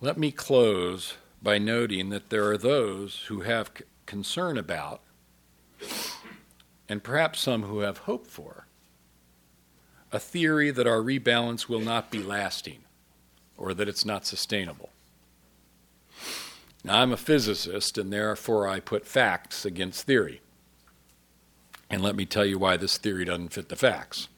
[0.00, 5.00] Let me close by noting that there are those who have c- concern about,
[6.88, 8.66] and perhaps some who have hope for,
[10.10, 12.78] a theory that our rebalance will not be lasting
[13.56, 14.90] or that it's not sustainable.
[16.84, 20.40] Now, I'm a physicist, and therefore I put facts against theory.
[21.90, 24.28] And let me tell you why this theory doesn't fit the facts.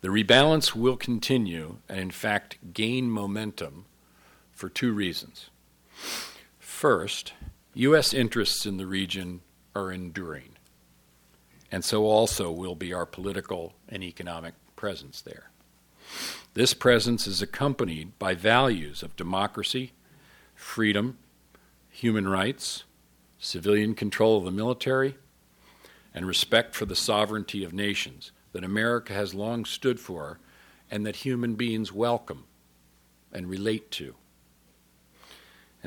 [0.00, 3.86] The rebalance will continue and, in fact, gain momentum
[4.52, 5.50] for two reasons.
[6.60, 7.32] First,
[7.74, 8.14] U.S.
[8.14, 9.40] interests in the region
[9.74, 10.56] are enduring,
[11.70, 15.50] and so also will be our political and economic presence there.
[16.54, 19.92] This presence is accompanied by values of democracy,
[20.54, 21.18] freedom,
[21.90, 22.84] human rights,
[23.38, 25.16] civilian control of the military,
[26.14, 30.40] and respect for the sovereignty of nations that America has long stood for
[30.90, 32.44] and that human beings welcome
[33.32, 34.14] and relate to.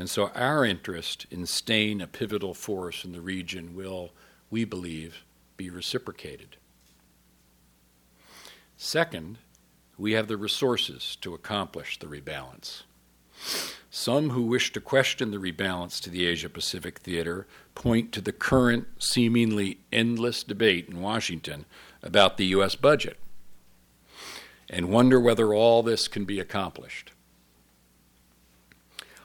[0.01, 4.09] And so our interest in staying a pivotal force in the region will,
[4.49, 5.23] we believe,
[5.57, 6.57] be reciprocated.
[8.75, 9.37] Second,
[9.99, 12.81] we have the resources to accomplish the rebalance.
[13.91, 17.45] Some who wish to question the rebalance to the Asia Pacific theater
[17.75, 21.65] point to the current, seemingly endless debate in Washington
[22.01, 22.73] about the U.S.
[22.73, 23.19] budget
[24.67, 27.11] and wonder whether all this can be accomplished.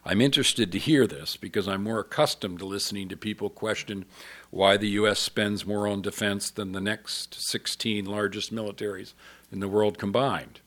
[0.07, 4.05] I'm interested to hear this because I'm more accustomed to listening to people question
[4.51, 5.19] why the U.S.
[5.19, 9.15] spends more on defense than the next 16 largest militaries
[9.51, 10.61] in the world combined.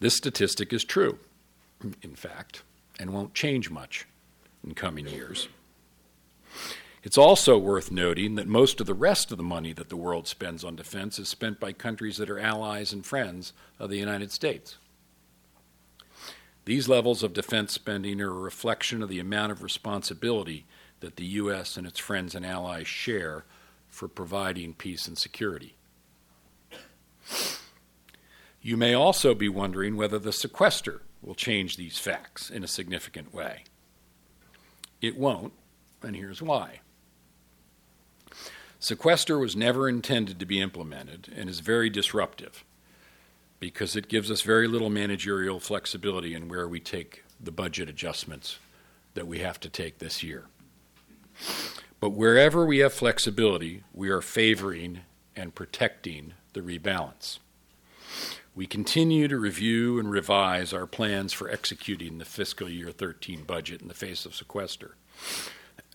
[0.00, 1.20] This statistic is true,
[2.02, 2.64] in fact,
[2.98, 4.08] and won't change much
[4.66, 5.46] in coming years.
[7.04, 10.26] It's also worth noting that most of the rest of the money that the world
[10.26, 14.32] spends on defense is spent by countries that are allies and friends of the United
[14.32, 14.78] States.
[16.64, 20.66] These levels of defense spending are a reflection of the amount of responsibility
[21.00, 21.76] that the U.S.
[21.76, 23.44] and its friends and allies share
[23.88, 25.76] for providing peace and security.
[28.62, 33.32] You may also be wondering whether the sequester will change these facts in a significant
[33.34, 33.64] way.
[35.00, 35.54] It won't,
[36.02, 36.80] and here's why.
[38.78, 42.64] Sequester was never intended to be implemented and is very disruptive
[43.60, 48.58] because it gives us very little managerial flexibility in where we take the budget adjustments
[49.14, 50.46] that we have to take this year.
[52.00, 55.00] But wherever we have flexibility, we are favoring
[55.36, 57.38] and protecting the rebalance.
[58.54, 63.82] We continue to review and revise our plans for executing the fiscal year 13 budget
[63.82, 64.96] in the face of sequester.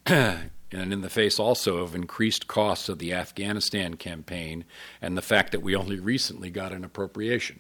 [0.76, 4.66] and in the face also of increased costs of the Afghanistan campaign
[5.02, 7.60] and the fact that we only recently got an appropriation.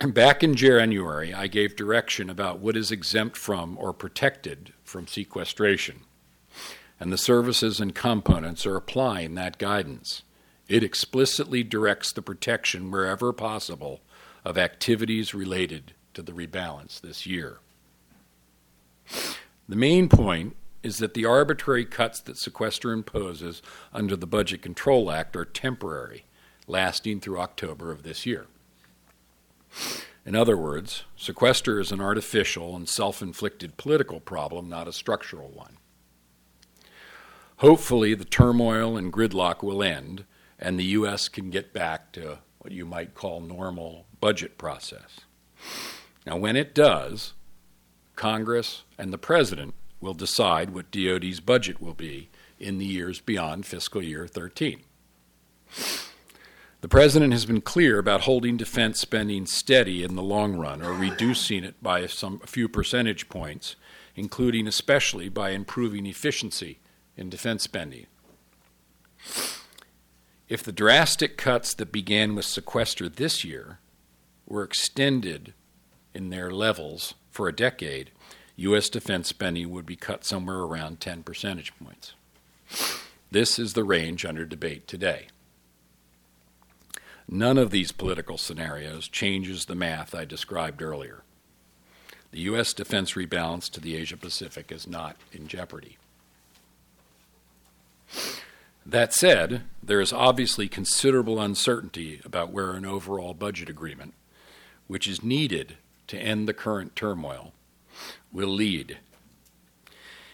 [0.00, 6.00] Back in January, I gave direction about what is exempt from or protected from sequestration,
[6.98, 10.22] and the services and components are applying that guidance.
[10.68, 14.00] It explicitly directs the protection wherever possible
[14.44, 17.58] of activities related to the rebalance this year.
[19.68, 23.62] The main point is that the arbitrary cuts that sequester imposes
[23.92, 26.24] under the Budget Control Act are temporary,
[26.66, 28.46] lasting through October of this year.
[30.24, 35.48] In other words, sequester is an artificial and self inflicted political problem, not a structural
[35.48, 35.78] one.
[37.56, 40.24] Hopefully, the turmoil and gridlock will end,
[40.58, 41.28] and the U.S.
[41.28, 45.20] can get back to what you might call normal budget process.
[46.26, 47.34] Now, when it does,
[48.14, 52.28] Congress and the President will decide what DoD's budget will be
[52.58, 54.80] in the years beyond fiscal year 13.
[56.82, 60.92] The President has been clear about holding defense spending steady in the long run or
[60.92, 63.76] reducing it by some, a few percentage points,
[64.16, 66.80] including especially by improving efficiency
[67.16, 68.06] in defense spending.
[70.48, 73.78] If the drastic cuts that began with sequester this year
[74.44, 75.54] were extended
[76.12, 78.10] in their levels for a decade,
[78.56, 78.88] U.S.
[78.88, 82.14] defense spending would be cut somewhere around 10 percentage points.
[83.30, 85.26] This is the range under debate today.
[87.28, 91.22] None of these political scenarios changes the math I described earlier.
[92.30, 92.72] The U.S.
[92.72, 95.96] defense rebalance to the Asia Pacific is not in jeopardy.
[98.84, 104.14] That said, there is obviously considerable uncertainty about where an overall budget agreement,
[104.88, 105.76] which is needed
[106.08, 107.52] to end the current turmoil,
[108.32, 108.98] will lead.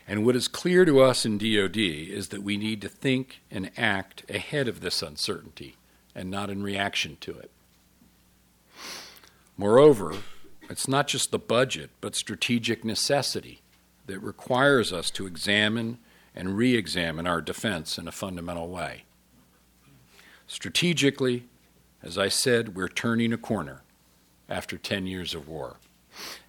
[0.06, 3.70] And what is clear to us in DoD is that we need to think and
[3.76, 5.76] act ahead of this uncertainty
[6.14, 7.50] and not in reaction to it.
[9.56, 10.14] Moreover,
[10.70, 13.60] it's not just the budget, but strategic necessity
[14.06, 15.98] that requires us to examine
[16.34, 19.04] and re examine our defense in a fundamental way.
[20.46, 21.44] Strategically,
[22.02, 23.82] as I said, we're turning a corner
[24.48, 25.76] after 10 years of war,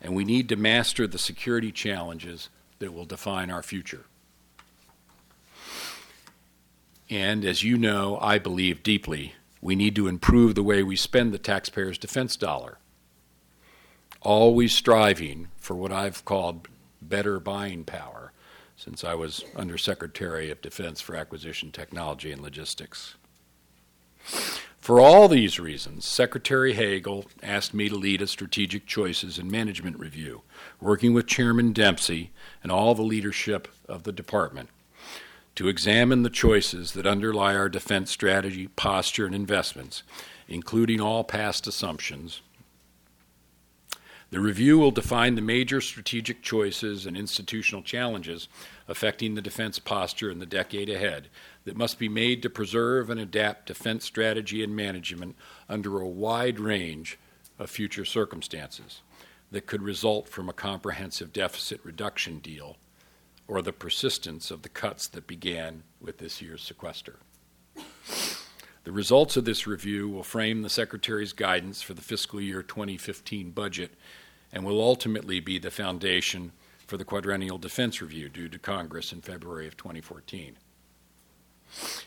[0.01, 2.49] and we need to master the security challenges
[2.80, 4.05] that will define our future.
[7.09, 11.34] And as you know, I believe deeply, we need to improve the way we spend
[11.34, 12.78] the taxpayers' defense dollar,
[14.22, 16.67] always striving for what I've called
[17.01, 18.32] better buying power
[18.78, 23.15] since I was Undersecretary of Defense for Acquisition Technology and Logistics.
[24.80, 30.00] For all these reasons, Secretary Hagel asked me to lead a strategic choices and management
[30.00, 30.42] review,
[30.80, 32.32] working with Chairman Dempsey
[32.64, 34.70] and all the leadership of the department
[35.56, 40.04] to examine the choices that underlie our defense strategy, posture, and investments,
[40.48, 42.42] including all past assumptions,
[44.32, 48.48] the review will define the major strategic choices and institutional challenges
[48.88, 51.28] affecting the defense posture in the decade ahead
[51.66, 55.36] that must be made to preserve and adapt defense strategy and management
[55.68, 57.18] under a wide range
[57.57, 59.01] of future circumstances
[59.51, 62.78] that could result from a comprehensive deficit reduction deal
[63.47, 67.18] or the persistence of the cuts that began with this year's sequester.
[68.84, 73.51] The results of this review will frame the Secretary's guidance for the fiscal year 2015
[73.51, 73.91] budget
[74.51, 76.51] and will ultimately be the foundation
[76.88, 80.57] for the Quadrennial Defense Review due to Congress in February of 2014.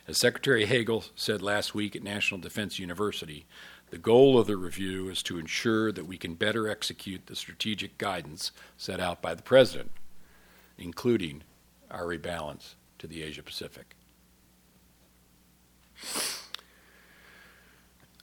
[0.09, 3.47] As Secretary Hagel said last week at National Defense University,
[3.91, 7.99] The goal of the review is to ensure that we can better execute the strategic
[7.99, 9.91] guidance set out by the President,
[10.79, 11.43] including
[11.91, 13.95] our rebalance to the Asia Pacific.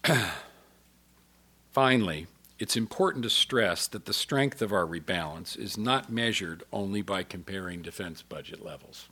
[1.71, 2.27] Finally,
[2.57, 7.23] it's important to stress that the strength of our rebalance is not measured only by
[7.23, 9.07] comparing defense budget levels.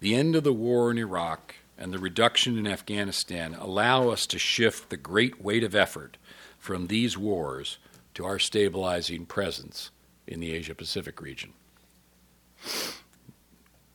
[0.00, 4.38] The end of the war in Iraq and the reduction in Afghanistan allow us to
[4.38, 6.16] shift the great weight of effort
[6.58, 7.78] from these wars
[8.14, 9.90] to our stabilizing presence
[10.26, 11.52] in the Asia Pacific region.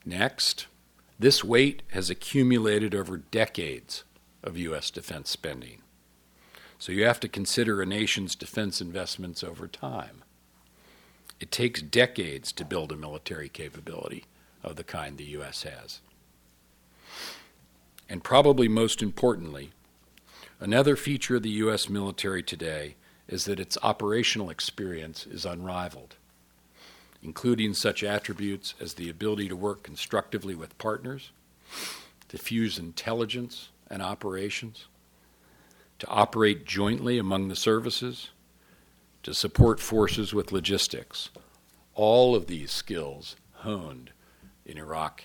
[0.04, 0.66] Next,
[1.18, 4.04] this weight has accumulated over decades
[4.42, 4.90] of U.S.
[4.90, 5.82] defense spending.
[6.78, 10.24] So you have to consider a nation's defense investments over time.
[11.38, 14.24] It takes decades to build a military capability
[14.62, 15.62] of the kind the U.S.
[15.64, 16.00] has.
[18.08, 19.70] And probably most importantly,
[20.60, 21.88] another feature of the U.S.
[21.88, 22.96] military today
[23.28, 26.16] is that its operational experience is unrivaled,
[27.22, 31.30] including such attributes as the ability to work constructively with partners,
[32.28, 34.86] to fuse intelligence and operations,
[35.98, 38.30] to operate jointly among the services,
[39.22, 41.30] to support forces with logistics.
[41.94, 44.11] All of these skills honed
[44.66, 45.24] in Iraq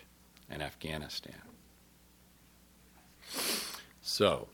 [0.50, 1.42] and Afghanistan.
[4.02, 4.48] So,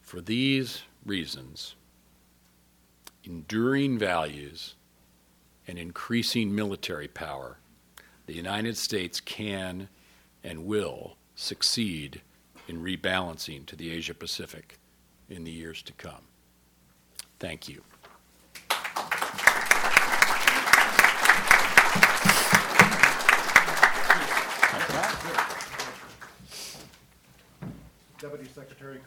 [0.00, 1.74] for these reasons,
[3.24, 4.74] enduring values
[5.66, 7.58] and increasing military power,
[8.26, 9.88] the United States can
[10.42, 12.20] and will succeed
[12.68, 14.78] in rebalancing to the Asia Pacific
[15.28, 16.28] in the years to come.
[17.38, 17.82] Thank you.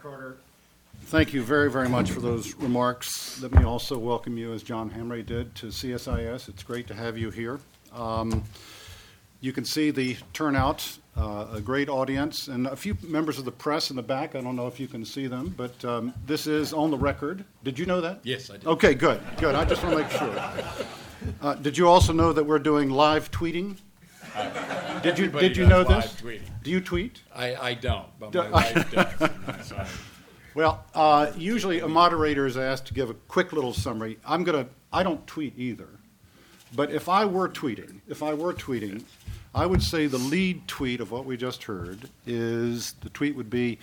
[0.02, 0.36] Carter.
[1.04, 3.40] Thank you very, very much for those remarks.
[3.40, 6.48] Let me also welcome you, as John Hamre did, to CSIS.
[6.48, 7.60] It's great to have you here.
[7.94, 8.44] Um,
[9.40, 13.52] you can see the turnout, uh, a great audience, and a few members of the
[13.52, 14.34] press in the back.
[14.34, 17.44] I don't know if you can see them, but um, this is on the record.
[17.64, 18.20] Did you know that?
[18.24, 18.66] Yes, I did.
[18.66, 19.54] Okay, good, good.
[19.54, 20.64] I just want to make sure.
[21.40, 23.76] Uh, did you also know that we're doing live tweeting?
[25.02, 26.14] Did you, did you know this?
[26.20, 26.40] tweeting.
[26.62, 27.22] Do you tweet?
[27.34, 29.66] I, I don't, but Do- my wife does.
[29.66, 29.86] So I-
[30.54, 34.18] Well, uh, usually a moderator is asked to give a quick little summary.
[34.26, 35.88] I'm going to, I don't tweet either.
[36.74, 39.02] But if I were tweeting, if I were tweeting,
[39.54, 43.48] I would say the lead tweet of what we just heard is the tweet would
[43.50, 43.78] be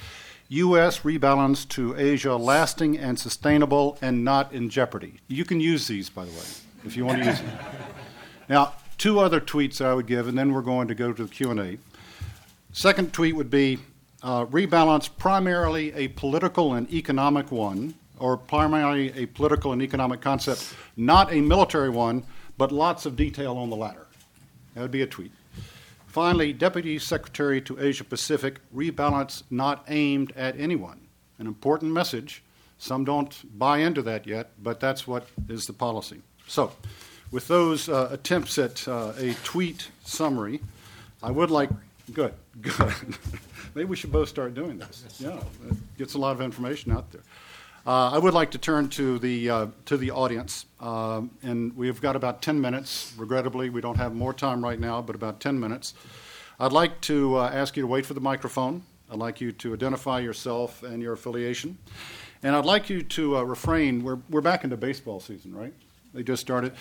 [0.49, 0.99] U.S.
[0.99, 5.16] rebalance to Asia lasting and sustainable and not in jeopardy.
[5.28, 6.45] You can use these, by the way,
[6.86, 7.57] if you want to use them.
[8.47, 11.29] Now, two other tweets I would give, and then we're going to go to the
[11.29, 11.77] Q&A.
[12.71, 13.79] Second tweet would be
[14.23, 20.75] uh, rebalance primarily a political and economic one, or primarily a political and economic concept,
[20.97, 22.23] not a military one,
[22.57, 24.07] but lots of detail on the latter.
[24.73, 25.31] That would be a tweet.
[26.07, 30.99] Finally, Deputy Secretary to Asia Pacific, rebalance not aimed at anyone.
[31.39, 32.41] An important message.
[32.77, 36.21] Some don't buy into that yet, but that's what is the policy.
[36.47, 36.71] So,
[37.36, 40.61] with those uh, attempts at uh, a tweet summary,
[41.21, 41.69] I would like,
[42.13, 42.93] good, good.
[43.75, 45.03] Maybe we should both start doing this.
[45.19, 47.23] Yeah, it gets a lot of information out there.
[47.86, 51.99] Uh, I would like to turn to the uh, to the audience, um, and we've
[51.99, 53.13] got about 10 minutes.
[53.17, 55.93] Regrettably, we don't have more time right now, but about 10 minutes.
[56.57, 58.83] I'd like to uh, ask you to wait for the microphone.
[59.11, 61.79] I'd like you to identify yourself and your affiliation,
[62.43, 64.05] and I'd like you to uh, refrain.
[64.05, 65.73] We're we're back into baseball season, right?
[66.16, 66.72] They just started.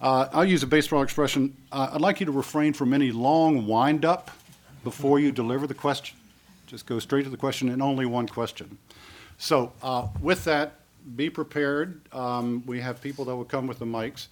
[0.00, 1.54] Uh, I'll use a baseball expression.
[1.70, 4.30] Uh, I'd like you to refrain from any long wind up
[4.82, 6.16] before you deliver the question.
[6.66, 8.78] Just go straight to the question and only one question.
[9.36, 10.80] So, uh, with that,
[11.16, 12.00] be prepared.
[12.14, 14.28] Um, we have people that will come with the mics.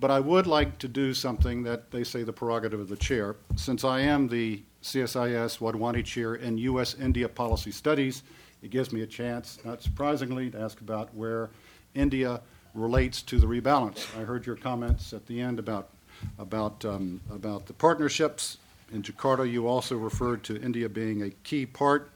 [0.00, 3.36] But I would like to do something that they say the prerogative of the chair.
[3.56, 6.94] Since I am the CSIS Wadhwani Chair in U.S.
[7.00, 8.22] India Policy Studies,
[8.62, 11.48] it gives me a chance, not surprisingly, to ask about where
[11.94, 12.40] India
[12.74, 14.06] relates to the rebalance.
[14.18, 15.90] I heard your comments at the end about,
[16.38, 18.58] about, um, about the partnerships.
[18.92, 22.10] In Jakarta, you also referred to India being a key part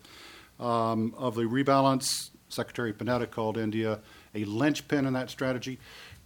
[0.61, 2.31] um, of the rebalance.
[2.49, 4.01] Secretary Panetta called India
[4.35, 5.79] a linchpin in that strategy.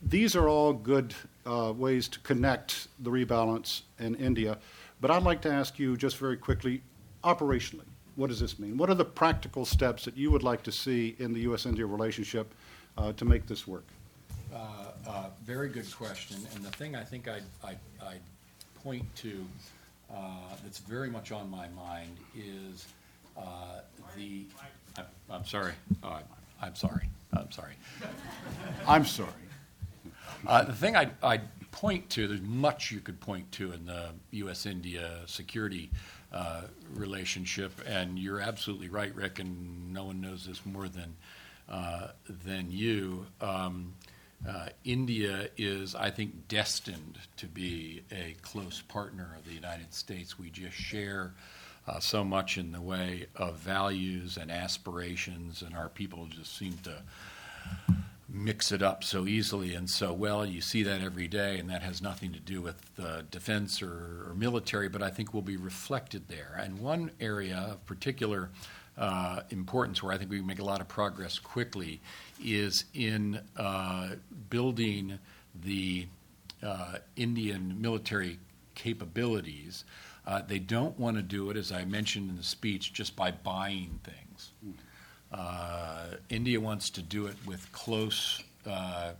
[0.03, 1.15] These are all good
[1.47, 4.59] uh, ways to connect the rebalance in India.
[5.01, 6.83] But I'd like to ask you just very quickly,
[7.25, 8.77] operationally, what does this mean?
[8.77, 11.67] What are the practical steps that you would like to see in the U.S.
[11.67, 12.53] India relationship
[12.99, 13.85] uh, to make this work?
[14.53, 14.57] Uh,
[15.09, 18.21] uh, Very good question, and the thing I think I'd, I'd, I'd
[18.83, 19.45] point to
[20.13, 20.17] uh,
[20.63, 22.87] that's very much on my mind is
[23.37, 23.81] Uh,
[24.15, 24.45] the,
[24.99, 25.73] I'm, I'm sorry.
[26.03, 26.25] Oh, I'm,
[26.61, 27.09] I'm sorry.
[27.33, 27.73] I'm sorry.
[28.87, 29.31] I'm sorry.
[30.47, 34.11] Uh, the thing I'd, I'd point to, there's much you could point to in the
[34.33, 34.67] U.S.
[34.67, 35.91] India security
[36.31, 36.63] uh,
[36.95, 41.17] relationship, and you're absolutely right, Rick, and no one knows this more than,
[41.71, 42.09] uh,
[42.45, 43.25] than you.
[43.41, 43.95] Um,
[44.49, 50.39] uh, India is, I think, destined to be a close partner of the United States.
[50.39, 51.33] We just share
[51.87, 56.79] uh, so much in the way of values and aspirations, and our people just seem
[56.85, 57.03] to
[58.29, 60.45] mix it up so easily and so well.
[60.47, 64.27] You see that every day, and that has nothing to do with uh, defense or,
[64.29, 66.59] or, military, but I think will be reflected there.
[66.59, 68.49] And one area of particular
[68.99, 72.01] uh, importance where I think we can make a lot of progress quickly
[72.43, 74.11] is in uh,
[74.51, 75.19] building
[75.65, 76.07] the
[76.63, 78.39] uh, Indian military
[78.75, 79.85] capabilities.
[80.27, 83.31] Uh, they don't want to do it, as I mentioned in the speech, just by
[83.31, 84.51] buying things.
[85.33, 89.13] Uh, India wants to do it with close uh,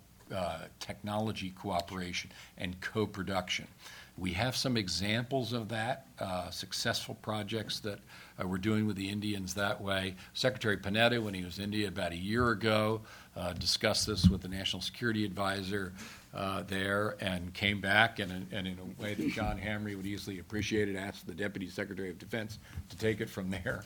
[0.81, 3.67] technology cooperation and co production.
[4.19, 7.99] We have some examples of that, uh, successful projects that
[8.39, 10.17] uh, we're doing with the Indians that way.
[10.35, 13.01] Secretary Panetta, when he was in India about a year ago,
[13.37, 15.95] uh, discussed this with the National Security Advisor
[16.35, 20.39] uh, there and came back and, and in a way that John Hamre would easily
[20.39, 22.59] appreciate it, asked the Deputy Secretary of Defense
[22.91, 23.85] to take it from there.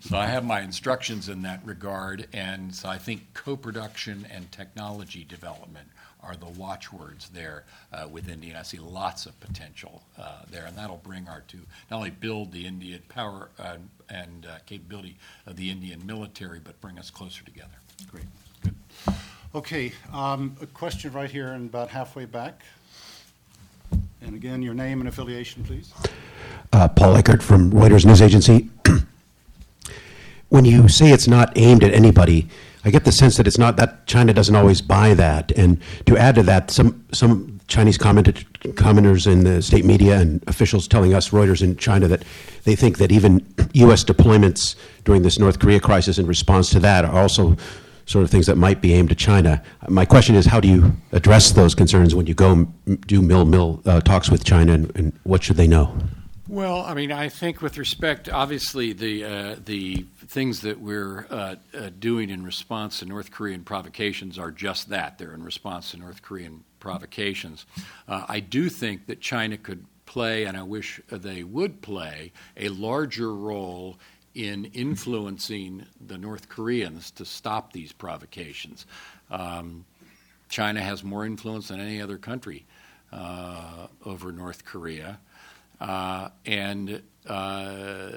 [0.00, 5.24] so I have my instructions in that regard, and so I think co-production and technology
[5.24, 5.88] development
[6.26, 8.50] are the watchwords there uh, with India.
[8.50, 11.60] And I see lots of potential uh, there, and that'll bring our two
[11.90, 13.76] not only build the Indian power uh,
[14.08, 15.16] and uh, capability
[15.46, 17.68] of the Indian military, but bring us closer together.
[18.10, 18.24] Great.
[18.62, 18.74] Good.
[19.54, 22.62] Okay, um, a question right here and about halfway back.
[24.20, 25.92] And again, your name and affiliation, please.
[26.72, 28.68] Uh, Paul Eckert from Reuters News Agency.
[30.48, 32.48] when you say it's not aimed at anybody,
[32.86, 35.50] I get the sense that it's not that China doesn't always buy that.
[35.58, 40.86] And to add to that, some some Chinese commenters in the state media and officials
[40.86, 42.24] telling us Reuters in China that
[42.62, 44.04] they think that even U.S.
[44.04, 47.56] deployments during this North Korea crisis in response to that are also
[48.04, 49.60] sort of things that might be aimed at China.
[49.88, 52.68] My question is, how do you address those concerns when you go
[53.08, 55.92] do mil-mil uh, talks with China, and, and, what should they know?
[56.48, 61.56] Well, I mean, I think with respect, obviously, the uh, the things that we're uh,
[61.76, 65.18] uh doing in response to North Korean provocations are just that.
[65.18, 67.66] They're in response to North Korean provocations.
[68.06, 72.68] Uh, I do think that China could play, and I wish they would play, a
[72.68, 73.98] larger role
[74.36, 78.86] in influencing the North Koreans to stop these provocations.
[79.32, 79.84] Um,
[80.48, 82.66] China has more influence than any other country
[83.12, 85.18] uh, over North Korea.
[85.80, 88.10] Uh, and uh,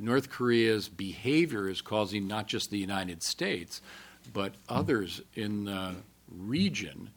[0.00, 3.82] North Korea's behavior is causing not just the United States,
[4.32, 5.94] but others in the
[6.30, 7.10] region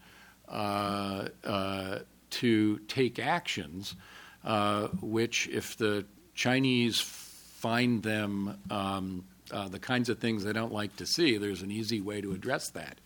[0.48, 3.96] uh, uh, to take actions
[4.44, 10.72] uh, which, if the Chinese find them um, uh, the kinds of things they don't
[10.72, 13.00] like to see, there's an easy way to address that,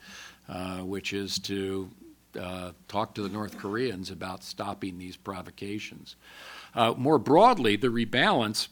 [0.86, 1.90] which is to
[2.40, 6.16] uh, talk to the North Koreans about stopping these provocations.
[6.76, 8.68] Uh, more broadly, the rebalance,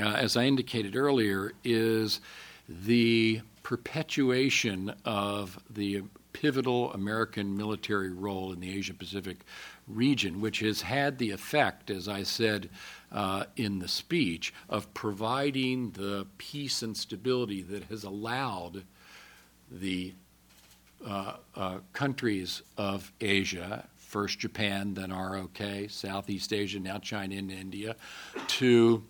[0.00, 2.20] uh, as I indicated earlier, is
[2.68, 6.02] the perpetuation of the
[6.32, 9.44] pivotal American military role in the Asia Pacific
[9.86, 12.70] region, which has had the effect, as I said
[13.10, 18.84] uh, in the speech, of providing the peace and stability that has allowed
[19.70, 20.14] the
[21.06, 27.96] uh, uh, countries of Asia, first Japan, then ROK, Southeast Asia, now China and India,
[28.46, 29.02] to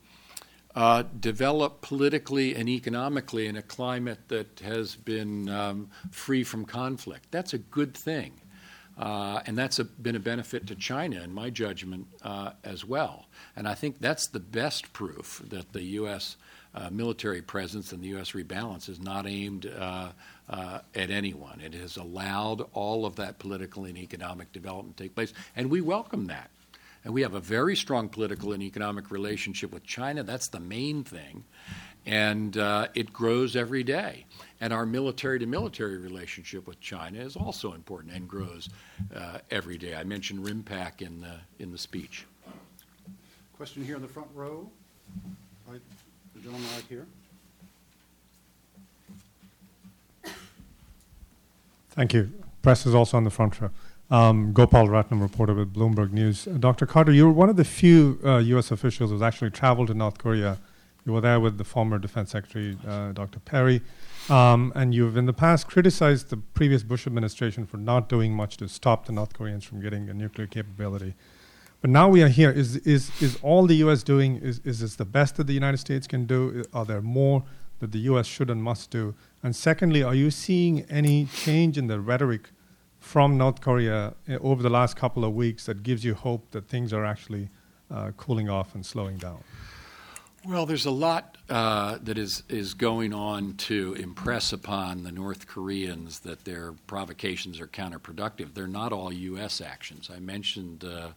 [0.75, 7.27] uh, develop politically and economically in a climate that has been um, free from conflict.
[7.31, 8.33] That's a good thing.
[8.97, 13.27] Uh, and that's a, been a benefit to China, in my judgment, uh, as well.
[13.57, 16.37] And I think that's the best proof that the U.S.
[16.75, 18.31] Uh, military presence and the U.S.
[18.31, 20.09] rebalance is not aimed uh,
[20.49, 21.61] uh, at anyone.
[21.61, 25.83] It has allowed all of that political and economic development to take place, and we
[25.83, 26.51] welcome that.
[27.05, 30.23] And we have a very strong political and economic relationship with China.
[30.23, 31.45] That's the main thing.
[32.07, 34.25] And uh, it grows every day.
[34.61, 38.69] And our military to military relationship with China is also important and grows
[39.15, 39.95] uh, every day.
[39.95, 42.27] I mentioned RIMPAC in the, in the speech.
[43.57, 44.69] Question here in the front row.
[45.69, 45.81] Right,
[46.43, 47.07] gentleman right here.
[51.91, 52.33] Thank you.
[52.63, 53.71] Press is also on the front row.
[54.11, 56.47] Um, Gopal Ratnam, reporter with Bloomberg News.
[56.47, 56.85] Uh, Dr.
[56.85, 58.71] Carter, you were one of the few uh, U.S.
[58.71, 60.59] officials who's actually traveled to North Korea
[61.07, 63.39] You were there with the former Defense Secretary, uh, Dr.
[63.41, 63.81] Perry.
[64.29, 68.57] Um, and you've in the past criticized the previous Bush administration for not doing much
[68.59, 71.15] to stop the North Koreans from getting a nuclear capability.
[71.83, 72.51] But now we are here.
[72.51, 74.05] Is, is, is all the U.S.
[74.05, 76.65] doing, is, is this the best that the United States can do?
[76.73, 77.43] Are there more
[77.81, 78.25] that the U.S.
[78.25, 79.17] should and must do?
[79.43, 82.51] And secondly, are you seeing any change in the rhetoric
[83.01, 86.69] from North Korea uh, over the last couple of weeks that gives you hope that
[86.69, 87.49] things are actually
[87.91, 89.43] uh, cooling off and slowing down?
[90.47, 95.49] Well, there's a lot uh, that is, is going on to impress upon the North
[95.49, 98.55] Koreans that their provocations are counterproductive.
[98.55, 99.61] They're not all U.S.
[99.61, 100.11] actions.
[100.15, 101.09] I mentioned uh,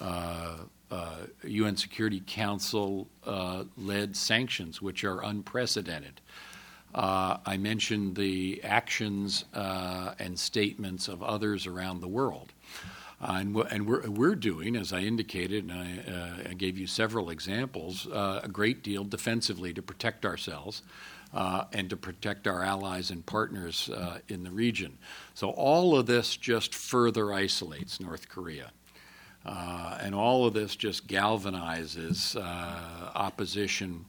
[0.00, 6.20] UN uh, Security Council uh, led sanctions, which are unprecedented.
[6.94, 12.52] Uh, I mentioned the actions and statements of others around the world.
[13.20, 16.86] Uh, and, and we're, we're, doing, as I indicated, and I, uh, I gave you
[16.86, 20.82] several examples, uh, a great deal defensively to protect ourselves
[21.34, 24.98] uh, and to protect our allies and partners uh, in the region.
[25.34, 28.70] So all of this just further isolates North Korea.
[29.48, 32.36] Uh, and all of this just galvanizes
[33.14, 34.04] opposition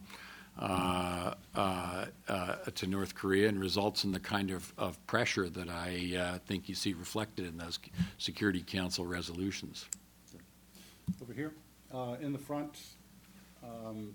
[0.60, 5.70] uh, uh, uh, to North Korea and results in the kind of, of pressure that
[5.70, 7.80] I uh, think you see reflected in those
[8.18, 9.86] Security Council resolutions.
[11.22, 11.54] Over here,
[11.94, 12.78] uh, in the front,
[13.64, 14.14] um,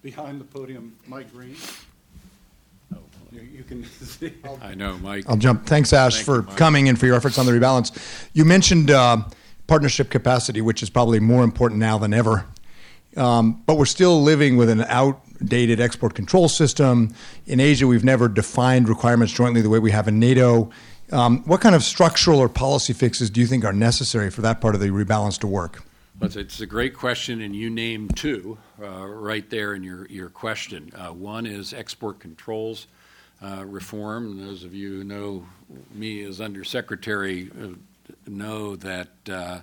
[0.00, 1.56] behind the podium, Mike Green.
[2.94, 2.98] Oh,
[3.30, 4.32] you, you can see.
[4.62, 5.24] I know, Mike.
[5.28, 5.66] I'll jump.
[5.66, 7.94] Thanks, Ash, Thank for you, coming and for your efforts on the rebalance.
[8.32, 8.90] You mentioned
[9.66, 12.46] partnership capacity, which is probably more important now than ever.
[13.16, 17.14] Um, but we're still living with an outdated export control system.
[17.46, 20.70] In Asia, we've never defined requirements jointly the way we have in NATO.
[21.12, 24.60] Um, what kind of structural or policy fixes do you think are necessary for that
[24.60, 25.82] part of the rebalance to work?
[26.20, 30.90] It's a great question, and you named two uh, right there in your, your question.
[30.94, 32.86] Uh, one is export controls
[33.42, 34.40] uh, reform.
[34.40, 35.46] Those of you who know
[35.92, 37.68] me as Undersecretary uh,
[38.26, 39.60] know that uh,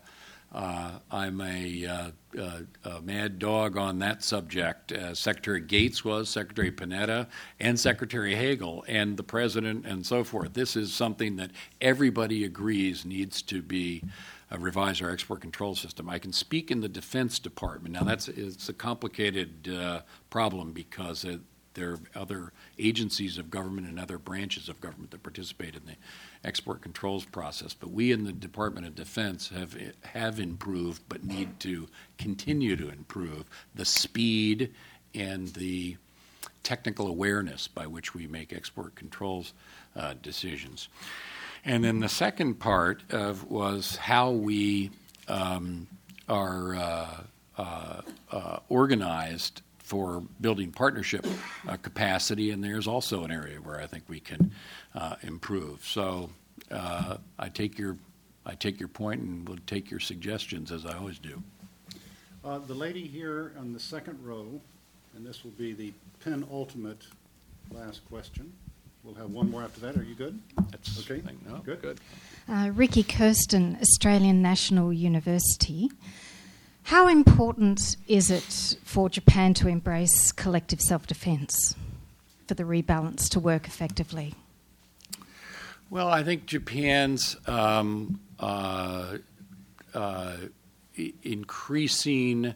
[0.53, 4.93] uh, I'm a, uh, uh, a, mad dog on that subject.
[5.13, 7.27] Secretary Gates was, Secretary Panetta,
[7.59, 10.53] and Secretary Hagel, and the President, and so forth.
[10.53, 14.03] This is something that everybody agrees needs to be
[14.53, 16.09] uh, revise our export control system.
[16.09, 17.93] I can speak in the Defense Department.
[17.93, 21.39] Now, that's it's a complicated uh, problem because it,
[21.73, 25.95] there are other agencies of government and other branches of government that participate in the
[26.43, 27.73] export controls process.
[27.73, 31.87] But we in the Department of Defense have have improved, but need to
[32.17, 34.73] continue to improve the speed
[35.13, 35.97] and the
[36.63, 39.53] technical awareness by which we make export controls
[39.95, 40.87] uh, decisions.
[41.65, 44.91] And then the second part of was how we
[45.27, 45.87] um,
[46.27, 47.23] are uh,
[47.57, 49.61] uh, uh organized
[49.93, 51.23] for building partnership
[51.67, 54.51] uh, capacity, and there's also an area where I think we can
[54.95, 55.85] uh, improve.
[55.85, 56.31] So
[56.71, 57.97] uh, I take your
[58.43, 61.43] I take your point and will take your suggestions as I always do.
[62.43, 64.59] Uh, the lady here on the second row,
[65.15, 67.05] and this will be the penultimate
[67.71, 68.51] last question.
[69.03, 69.95] We'll have one more after that.
[69.95, 70.39] Are you good?
[70.71, 71.21] That's okay.
[71.47, 71.83] No, good.
[71.83, 71.99] Good.
[72.49, 75.91] Uh, Rikki Kersten, Australian National University.
[76.83, 81.75] How important is it for Japan to embrace collective self defense
[82.47, 84.35] for the rebalance to work effectively?
[85.89, 89.17] Well, I think Japan's um, uh,
[89.93, 90.37] uh,
[91.23, 92.53] increasing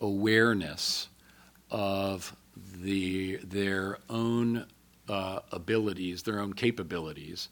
[0.00, 1.08] awareness
[1.70, 2.36] of
[2.82, 4.66] the their own
[5.08, 7.48] uh, abilities, their own capabilities,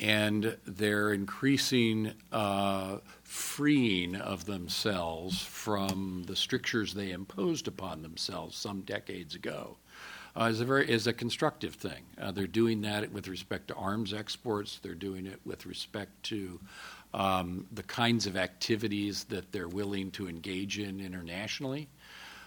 [0.00, 8.82] and their increasing uh, freeing of themselves from the strictures they imposed upon themselves some
[8.82, 9.76] decades ago.
[10.38, 12.04] Uh, is a very is a constructive thing.
[12.20, 14.78] Uh, they're doing that with respect to arms exports.
[14.80, 16.60] They're doing it with respect to
[17.12, 21.88] um, the kinds of activities that they're willing to engage in internationally,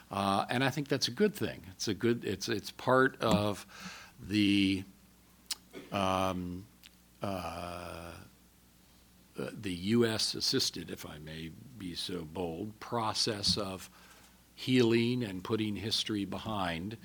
[0.09, 1.63] uh, and I think that's a good thing.
[1.71, 2.23] It's a good.
[2.23, 3.65] It's it's part of
[4.25, 4.85] the
[5.91, 6.63] um,
[7.21, 8.11] uh,
[9.35, 10.33] the U.S.
[10.35, 13.89] assisted, if I may be so bold, process of
[14.55, 16.97] healing and putting history behind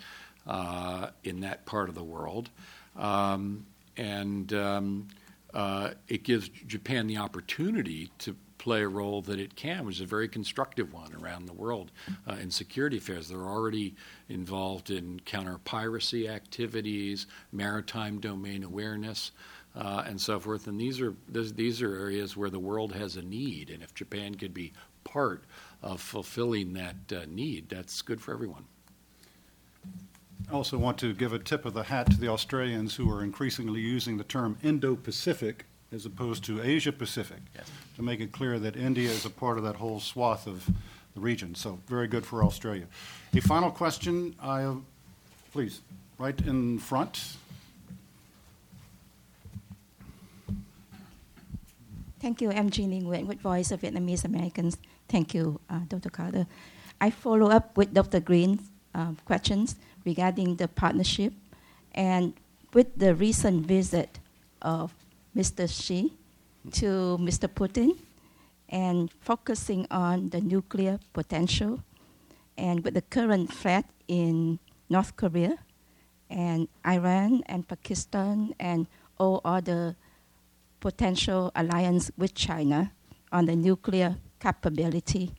[0.47, 2.51] uh, in that part of the world.
[2.97, 5.09] Um, and um,
[5.55, 10.01] uh, it gives Japan the opportunity to play a role that it can, which is
[10.01, 11.93] a very constructive one around the world
[12.29, 13.29] uh, in security affairs.
[13.29, 13.95] They're already
[14.29, 19.31] involved in counter piracy activities, maritime domain awareness
[19.77, 20.67] uh, and so forth.
[20.67, 24.35] And these are these are areas where the world has a need, and if Japan
[24.35, 24.73] could be
[25.05, 25.45] part
[25.83, 28.65] of fulfilling that uh, need, that's good for everyone.
[30.51, 33.23] I also want to give a tip of the hat to the Australians who are
[33.23, 37.39] increasingly using the term Indo-Pacific as opposed to Asia-Pacific
[37.97, 40.69] to make it clear that India is a part of that whole swath of
[41.15, 41.55] the region.
[41.55, 42.87] So very good for Australia.
[43.35, 44.75] A final question, I,
[45.53, 45.81] please,
[46.19, 47.37] right in front.
[52.19, 52.51] Thank you.
[52.51, 54.79] I'm Jean Ling with Voice of Vietnamese Americans.
[55.07, 56.09] Thank you, uh, Dr.
[56.09, 56.47] Carter.
[56.99, 58.21] I follow up with Dr.
[58.21, 61.35] Green's uh, questions regarding the partnership
[61.95, 62.33] and
[62.73, 64.19] with the recent visit
[64.63, 64.95] of
[65.37, 65.69] Mr.
[65.69, 66.11] Xi
[66.73, 67.49] to Mr.
[67.49, 67.99] Putin
[68.71, 71.81] and focusing on the nuclear potential
[72.57, 74.59] and with the current threat in
[74.89, 75.59] North Korea
[76.31, 78.87] and Iran and Pakistan and
[79.19, 79.97] all other
[80.81, 82.93] potential alliance with China
[83.33, 85.33] on the nuclear capability.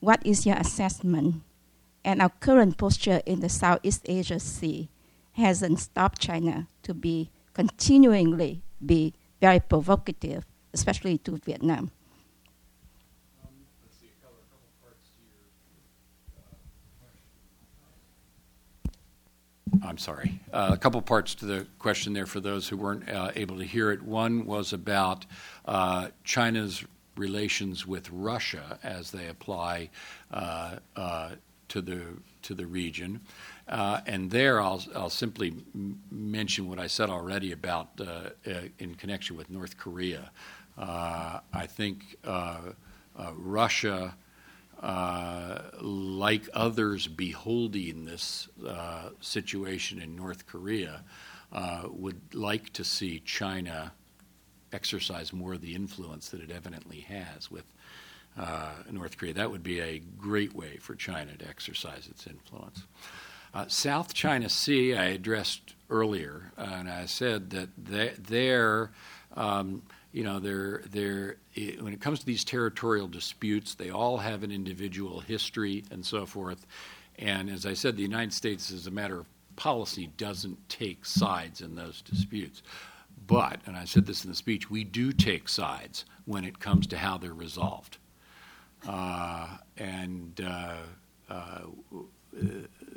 [0.00, 1.42] What is your assessment?
[2.04, 4.88] And our current posture in the Southeast Asia Sea
[5.32, 11.90] hasn't stopped China to be continually be very provocative, especially to Vietnam.
[19.84, 20.40] I'm sorry.
[20.52, 23.64] Uh, a couple parts to the question there for those who weren't uh, able to
[23.64, 24.02] hear it.
[24.02, 25.26] One was about
[25.66, 26.84] uh, China's
[27.16, 29.90] relations with Russia as they apply
[30.32, 31.30] uh, uh,
[31.68, 32.02] to the
[32.42, 33.20] to the region,
[33.68, 37.88] uh, and there I'll I'll simply m- mention what I said already about
[38.78, 40.30] in connection with North Korea.
[40.76, 42.16] I think
[43.36, 44.14] Russia
[44.84, 51.02] uh, like others beholding this uh, situation in North Korea,
[51.52, 53.92] uh, would like to see China
[54.74, 57.64] exercise more of the influence that it evidently has with
[58.38, 59.32] uh, North Korea.
[59.32, 62.84] That would be a great way for China to exercise its influence.
[63.54, 67.70] Uh, South China Sea, I addressed earlier, and I said that
[68.28, 68.90] there.
[69.34, 69.82] Um,
[70.12, 70.82] you know, they're,
[71.54, 76.04] they're, when it comes to these territorial disputes, they all have an individual history and
[76.04, 76.66] so forth.
[77.18, 79.26] And as I said, the United States, as a matter of
[79.56, 82.62] policy, doesn't take sides in those disputes.
[83.26, 86.86] But, and I said this in the speech, we do take sides when it comes
[86.88, 87.98] to how they're resolved.
[88.86, 90.76] Uh, and uh,
[91.30, 91.60] uh,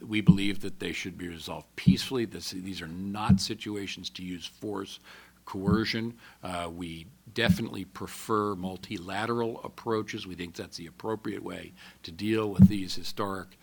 [0.05, 2.25] we believe that they should be resolved peacefully.
[2.25, 4.99] This, these are not situations to use force
[5.45, 6.13] coercion.
[6.43, 7.05] Uh, we
[7.37, 10.25] definitely prefer multilateral approaches.
[10.25, 11.71] We think that's the appropriate way
[12.01, 13.59] to deal with these historic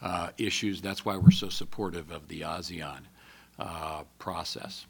[0.00, 0.80] uh, issues.
[0.80, 3.00] That's why we're so supportive of the ASEAN
[3.58, 4.86] uh, process.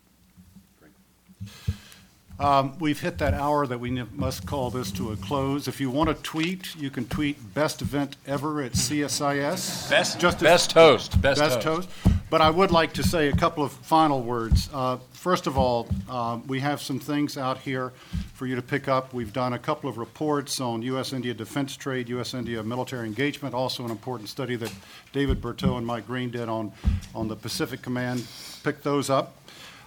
[2.38, 5.66] Um, we've hit that hour that we must call this to a close.
[5.66, 9.90] If you want to tweet, you can tweet best event ever at CSIS.
[9.90, 11.20] Best, Just best host.
[11.20, 11.88] Best, best host.
[12.04, 12.17] host.
[12.30, 14.68] But I would like to say a couple of final words.
[14.70, 17.90] Uh, first of all, uh, we have some things out here
[18.34, 19.14] for you to pick up.
[19.14, 21.14] We've done a couple of reports on U.S.
[21.14, 22.34] India defense trade, U.S.
[22.34, 24.70] India military engagement, also an important study that
[25.14, 26.70] David Berteau and Mike Green did on,
[27.14, 28.26] on the Pacific Command.
[28.62, 29.34] Pick those up.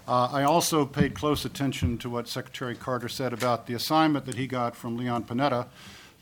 [0.08, 4.34] Uh, I also paid close attention to what Secretary Carter said about the assignment that
[4.34, 5.68] he got from Leon Panetta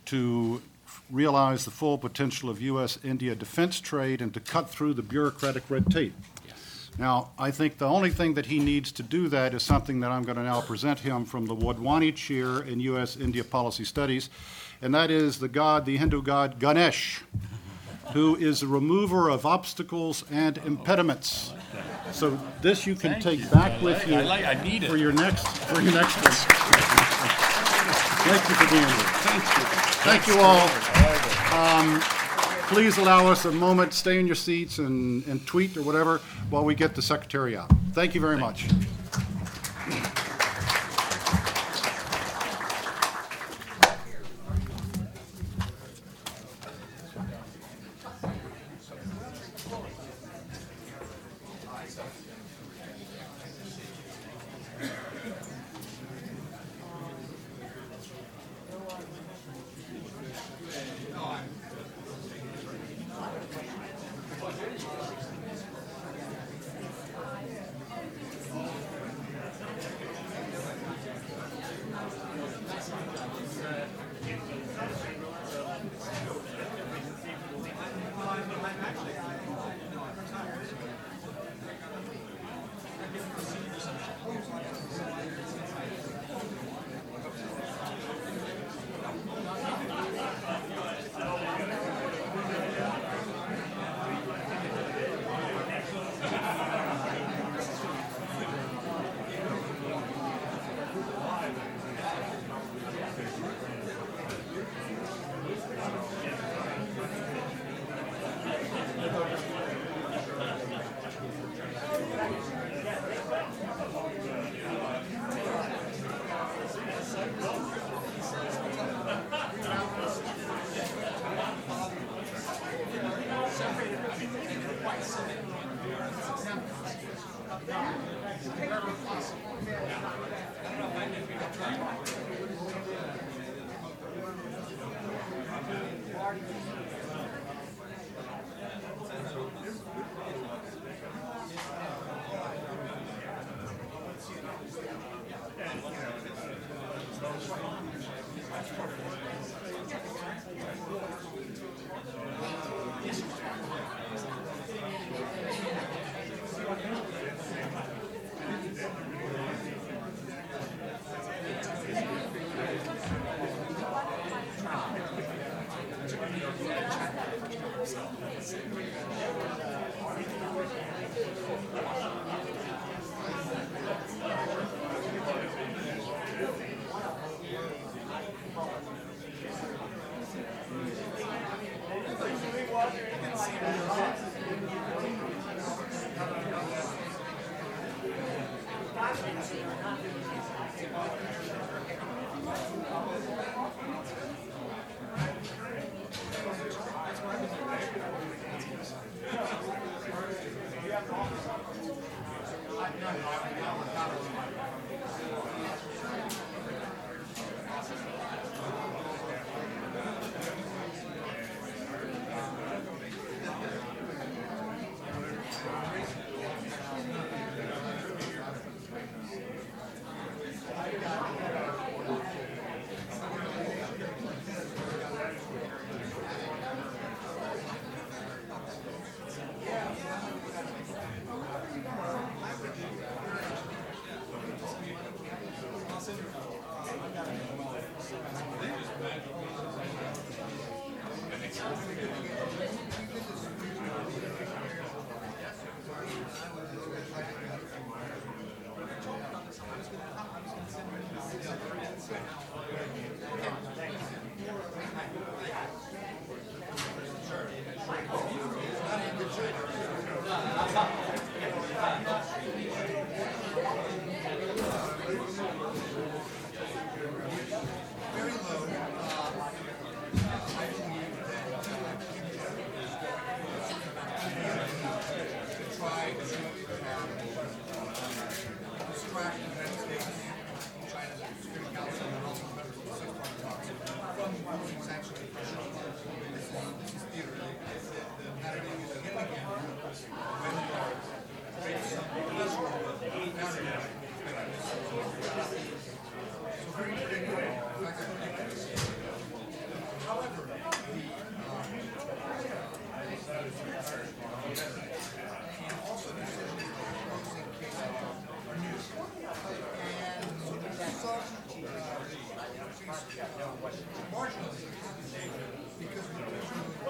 [0.08, 0.62] to
[1.10, 3.00] realize the full potential of U.S.
[3.04, 6.14] India defense trade and to cut through the bureaucratic red tape.
[6.46, 6.92] Yes.
[6.98, 10.12] Now, I think the only thing that he needs to do that is something that
[10.12, 13.18] I'm going to now present him from the Wadhwani Chair in U.S.
[13.18, 14.30] India Policy Studies,
[14.82, 17.22] and that is the god, the Hindu god Ganesh,
[18.14, 21.54] who is a remover of obstacles and oh, impediments.
[22.12, 23.46] So this you can Thank take you.
[23.48, 27.36] back with you I like, I for your next for your next one.
[28.22, 29.06] Thank you for being here.
[29.22, 29.80] Thank you.
[30.02, 30.99] Thank you all.
[31.52, 32.00] Um,
[32.68, 36.64] please allow us a moment, stay in your seats and, and tweet or whatever while
[36.64, 37.72] we get the secretary out.
[37.94, 38.68] Thank you very much.